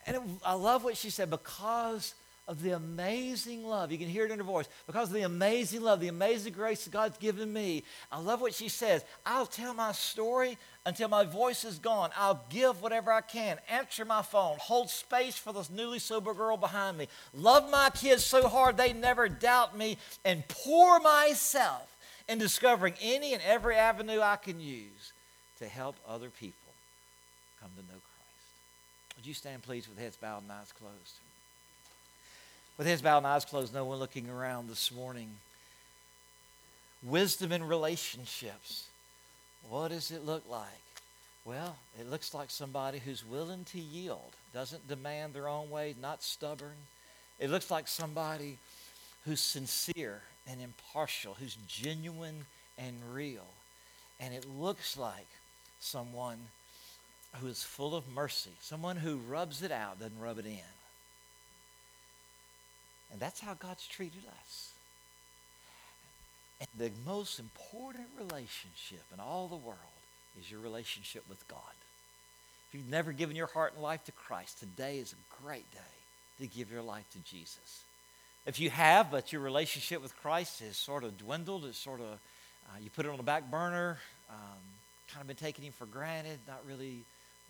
And 0.06 0.16
it, 0.16 0.22
I 0.44 0.54
love 0.54 0.84
what 0.84 0.96
she 0.96 1.10
said 1.10 1.30
because 1.30 2.14
of 2.48 2.62
the 2.62 2.72
amazing 2.72 3.64
love. 3.64 3.92
You 3.92 3.98
can 3.98 4.08
hear 4.08 4.24
it 4.24 4.32
in 4.32 4.38
her 4.38 4.44
voice. 4.44 4.68
Because 4.86 5.08
of 5.08 5.14
the 5.14 5.22
amazing 5.22 5.82
love, 5.82 6.00
the 6.00 6.08
amazing 6.08 6.52
grace 6.52 6.84
that 6.84 6.90
God's 6.90 7.18
given 7.18 7.52
me. 7.52 7.84
I 8.10 8.18
love 8.18 8.40
what 8.40 8.54
she 8.54 8.68
says. 8.68 9.04
I'll 9.24 9.46
tell 9.46 9.72
my 9.72 9.92
story 9.92 10.58
until 10.84 11.08
my 11.08 11.24
voice 11.24 11.64
is 11.64 11.78
gone. 11.78 12.10
I'll 12.16 12.44
give 12.50 12.82
whatever 12.82 13.12
I 13.12 13.20
can, 13.20 13.58
answer 13.68 14.04
my 14.04 14.22
phone, 14.22 14.56
hold 14.58 14.90
space 14.90 15.36
for 15.36 15.52
this 15.52 15.70
newly 15.70 15.98
sober 15.98 16.34
girl 16.34 16.56
behind 16.56 16.98
me, 16.98 17.08
love 17.32 17.70
my 17.70 17.90
kids 17.90 18.24
so 18.24 18.48
hard 18.48 18.76
they 18.76 18.92
never 18.92 19.28
doubt 19.28 19.76
me, 19.76 19.98
and 20.24 20.46
pour 20.48 20.98
myself 21.00 21.96
in 22.28 22.38
discovering 22.38 22.94
any 23.00 23.34
and 23.34 23.42
every 23.42 23.76
avenue 23.76 24.20
I 24.20 24.36
can 24.36 24.60
use 24.60 25.12
to 25.58 25.66
help 25.68 25.96
other 26.08 26.30
people 26.30 26.56
come 27.60 27.70
to 27.76 27.82
know 27.82 28.00
Christ. 28.00 29.16
Would 29.16 29.26
you 29.26 29.34
stand, 29.34 29.62
please, 29.62 29.88
with 29.88 29.98
heads 29.98 30.16
bowed 30.16 30.42
and 30.42 30.50
eyes 30.50 30.72
closed? 30.72 31.18
With 32.80 32.86
heads 32.86 33.02
bowed 33.02 33.18
and 33.18 33.26
eyes 33.26 33.44
closed, 33.44 33.74
no 33.74 33.84
one 33.84 33.98
looking 33.98 34.30
around 34.30 34.70
this 34.70 34.90
morning. 34.90 35.28
Wisdom 37.02 37.52
in 37.52 37.62
relationships. 37.62 38.86
What 39.68 39.88
does 39.88 40.10
it 40.10 40.24
look 40.24 40.48
like? 40.48 40.64
Well, 41.44 41.76
it 42.00 42.08
looks 42.08 42.32
like 42.32 42.48
somebody 42.48 42.98
who's 42.98 43.22
willing 43.22 43.64
to 43.64 43.78
yield, 43.78 44.32
doesn't 44.54 44.88
demand 44.88 45.34
their 45.34 45.46
own 45.46 45.68
way, 45.68 45.94
not 46.00 46.22
stubborn. 46.22 46.78
It 47.38 47.50
looks 47.50 47.70
like 47.70 47.86
somebody 47.86 48.56
who's 49.26 49.42
sincere 49.42 50.22
and 50.48 50.62
impartial, 50.62 51.34
who's 51.34 51.58
genuine 51.68 52.46
and 52.78 52.94
real. 53.12 53.48
And 54.18 54.32
it 54.32 54.46
looks 54.58 54.96
like 54.96 55.28
someone 55.80 56.38
who 57.42 57.48
is 57.48 57.62
full 57.62 57.94
of 57.94 58.08
mercy, 58.08 58.52
someone 58.62 58.96
who 58.96 59.16
rubs 59.16 59.62
it 59.62 59.70
out, 59.70 59.98
doesn't 60.00 60.18
rub 60.18 60.38
it 60.38 60.46
in. 60.46 60.79
And 63.12 63.20
that's 63.20 63.40
how 63.40 63.54
God's 63.54 63.86
treated 63.86 64.22
us. 64.40 64.70
And 66.60 66.68
the 66.78 66.90
most 67.06 67.38
important 67.38 68.06
relationship 68.18 69.02
in 69.12 69.20
all 69.20 69.48
the 69.48 69.56
world 69.56 69.78
is 70.38 70.50
your 70.50 70.60
relationship 70.60 71.24
with 71.28 71.46
God. 71.48 71.58
If 72.68 72.78
you've 72.78 72.90
never 72.90 73.12
given 73.12 73.34
your 73.34 73.48
heart 73.48 73.72
and 73.74 73.82
life 73.82 74.04
to 74.04 74.12
Christ, 74.12 74.60
today 74.60 74.98
is 74.98 75.12
a 75.12 75.42
great 75.42 75.68
day 75.72 75.78
to 76.40 76.46
give 76.46 76.70
your 76.70 76.82
life 76.82 77.04
to 77.12 77.18
Jesus. 77.18 77.82
If 78.46 78.60
you 78.60 78.70
have, 78.70 79.10
but 79.10 79.32
your 79.32 79.42
relationship 79.42 80.00
with 80.02 80.16
Christ 80.22 80.60
has 80.60 80.76
sort 80.76 81.04
of 81.04 81.18
dwindled, 81.18 81.64
it's 81.64 81.78
sort 81.78 82.00
of, 82.00 82.06
uh, 82.06 82.78
you 82.80 82.90
put 82.90 83.06
it 83.06 83.10
on 83.10 83.16
the 83.16 83.22
back 83.22 83.50
burner, 83.50 83.98
um, 84.30 84.36
kind 85.08 85.20
of 85.20 85.26
been 85.26 85.36
taking 85.36 85.64
Him 85.64 85.72
for 85.72 85.86
granted, 85.86 86.38
not 86.46 86.62
really 86.66 87.00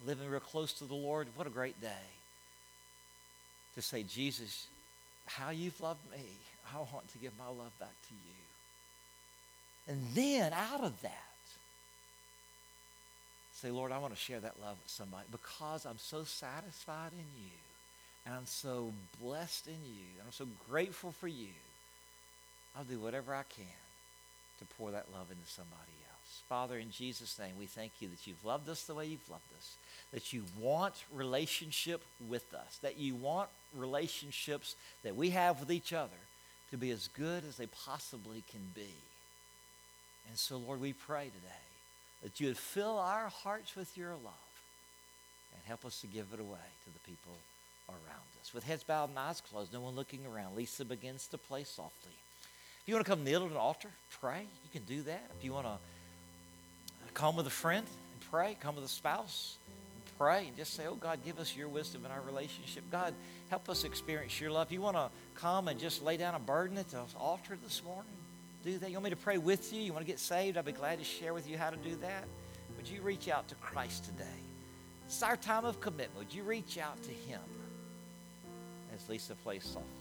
living 0.07 0.29
real 0.29 0.40
close 0.40 0.73
to 0.75 0.85
the 0.85 0.94
Lord, 0.94 1.29
what 1.37 1.46
a 1.46 1.51
great 1.51 1.81
day 1.81 2.09
to 3.75 3.83
say, 3.83 4.03
Jesus, 4.03 4.66
how 5.37 5.51
you've 5.51 5.81
loved 5.81 6.11
me, 6.11 6.25
I 6.73 6.79
want 6.79 7.09
to 7.12 7.19
give 7.19 7.33
my 7.38 7.47
love 7.47 7.79
back 7.79 7.95
to 8.09 8.14
you. 8.14 8.35
And 9.88 10.03
then 10.14 10.53
out 10.53 10.85
of 10.85 11.01
that, 11.03 11.27
say, 13.53 13.71
Lord, 13.71 13.93
I 13.93 13.99
want 13.99 14.14
to 14.14 14.19
share 14.21 14.40
that 14.40 14.61
love 14.61 14.77
with 14.83 14.90
somebody 14.90 15.25
because 15.31 15.85
I'm 15.85 15.99
so 15.99 16.25
satisfied 16.25 17.12
in 17.12 17.43
you 17.43 17.51
and 18.25 18.35
I'm 18.35 18.47
so 18.47 18.93
blessed 19.21 19.66
in 19.66 19.75
you 19.85 20.07
and 20.19 20.27
I'm 20.27 20.33
so 20.33 20.47
grateful 20.69 21.12
for 21.12 21.29
you. 21.29 21.49
I'll 22.77 22.85
do 22.85 22.99
whatever 22.99 23.35
I 23.35 23.43
can 23.43 23.66
to 24.59 24.64
pour 24.77 24.90
that 24.93 25.07
love 25.12 25.31
into 25.31 25.47
somebody 25.47 25.77
else. 25.77 26.10
Father, 26.49 26.79
in 26.79 26.90
Jesus' 26.90 27.38
name, 27.38 27.55
we 27.59 27.66
thank 27.66 27.93
you 28.01 28.09
that 28.09 28.27
you've 28.27 28.45
loved 28.45 28.69
us 28.69 28.85
the 28.85 28.95
way 28.95 29.07
you've 29.07 29.29
loved 29.31 29.53
us 29.57 29.77
that 30.12 30.33
you 30.33 30.45
want 30.59 30.95
relationship 31.12 32.03
with 32.29 32.53
us, 32.55 32.79
that 32.83 32.99
you 32.99 33.14
want 33.14 33.49
relationships 33.77 34.75
that 35.05 35.14
we 35.14 35.31
have 35.31 35.61
with 35.61 35.71
each 35.71 35.93
other 35.93 36.11
to 36.71 36.77
be 36.77 36.90
as 36.90 37.09
good 37.09 37.45
as 37.49 37.57
they 37.57 37.66
possibly 37.66 38.43
can 38.51 38.61
be. 38.75 38.95
And 40.29 40.37
so, 40.37 40.57
Lord, 40.57 40.81
we 40.81 40.93
pray 40.93 41.27
today 41.27 41.64
that 42.23 42.40
you 42.40 42.49
would 42.49 42.59
fill 42.59 42.99
our 42.99 43.29
hearts 43.29 43.77
with 43.77 43.97
your 43.97 44.11
love 44.11 44.35
and 45.55 45.62
help 45.64 45.85
us 45.85 46.01
to 46.01 46.07
give 46.07 46.27
it 46.33 46.40
away 46.40 46.59
to 46.85 46.93
the 46.93 46.99
people 47.01 47.37
around 47.88 48.29
us. 48.40 48.53
With 48.53 48.64
heads 48.64 48.85
bowed 48.85 49.11
and 49.11 49.19
eyes 49.19 49.40
closed, 49.40 49.73
no 49.73 49.81
one 49.81 49.95
looking 49.95 50.21
around, 50.27 50.57
Lisa 50.57 50.85
begins 50.85 51.27
to 51.29 51.38
play 51.38 51.64
softly. 51.64 52.12
If 52.83 52.88
you 52.88 52.95
want 52.95 53.07
to 53.07 53.11
come 53.11 53.25
kneel 53.25 53.45
at 53.45 53.51
an 53.51 53.57
altar, 53.57 53.90
pray, 54.21 54.47
you 54.64 54.71
can 54.73 54.85
do 54.85 55.03
that. 55.03 55.31
If 55.37 55.45
you 55.45 55.53
want 55.53 55.66
to 55.66 55.79
come 57.20 57.37
with 57.37 57.46
a 57.46 57.50
friend 57.50 57.87
and 57.87 58.30
pray, 58.30 58.56
come 58.61 58.74
with 58.74 58.85
a 58.85 58.88
spouse, 58.88 59.59
and 59.94 60.18
pray 60.18 60.46
and 60.46 60.56
just 60.56 60.72
say, 60.72 60.87
Oh, 60.87 60.94
God, 60.94 61.18
give 61.22 61.38
us 61.38 61.54
your 61.54 61.68
wisdom 61.68 62.06
in 62.06 62.11
our 62.11 62.22
relationship. 62.22 62.83
God, 62.90 63.12
help 63.50 63.68
us 63.68 63.85
experience 63.85 64.40
your 64.40 64.50
love. 64.50 64.72
You 64.72 64.80
want 64.80 64.96
to 64.96 65.11
come 65.35 65.68
and 65.68 65.78
just 65.78 66.02
lay 66.02 66.16
down 66.16 66.35
a 66.35 66.38
burden 66.38 66.78
at 66.78 66.88
the 66.88 67.02
altar 67.18 67.59
this 67.62 67.83
morning? 67.85 68.12
Do 68.64 68.78
that. 68.78 68.88
You 68.88 68.96
want 68.96 69.04
me 69.04 69.11
to 69.11 69.16
pray 69.16 69.37
with 69.37 69.70
you? 69.70 69.83
You 69.83 69.92
want 69.92 70.04
to 70.04 70.11
get 70.11 70.18
saved? 70.18 70.56
I'd 70.56 70.64
be 70.64 70.72
glad 70.72 70.98
to 70.98 71.04
share 71.04 71.35
with 71.35 71.48
you 71.48 71.59
how 71.59 71.68
to 71.68 71.76
do 71.76 71.94
that. 71.96 72.24
Would 72.78 72.88
you 72.88 73.02
reach 73.02 73.28
out 73.28 73.48
to 73.48 73.54
Christ 73.56 74.04
today? 74.06 74.24
It's 75.04 75.22
our 75.22 75.37
time 75.37 75.66
of 75.66 75.78
commitment. 75.80 76.16
Would 76.16 76.35
you 76.35 76.42
reach 76.42 76.79
out 76.79 77.02
to 77.02 77.10
Him 77.10 77.40
as 78.94 79.06
Lisa 79.10 79.35
plays 79.35 79.64
softly? 79.64 80.00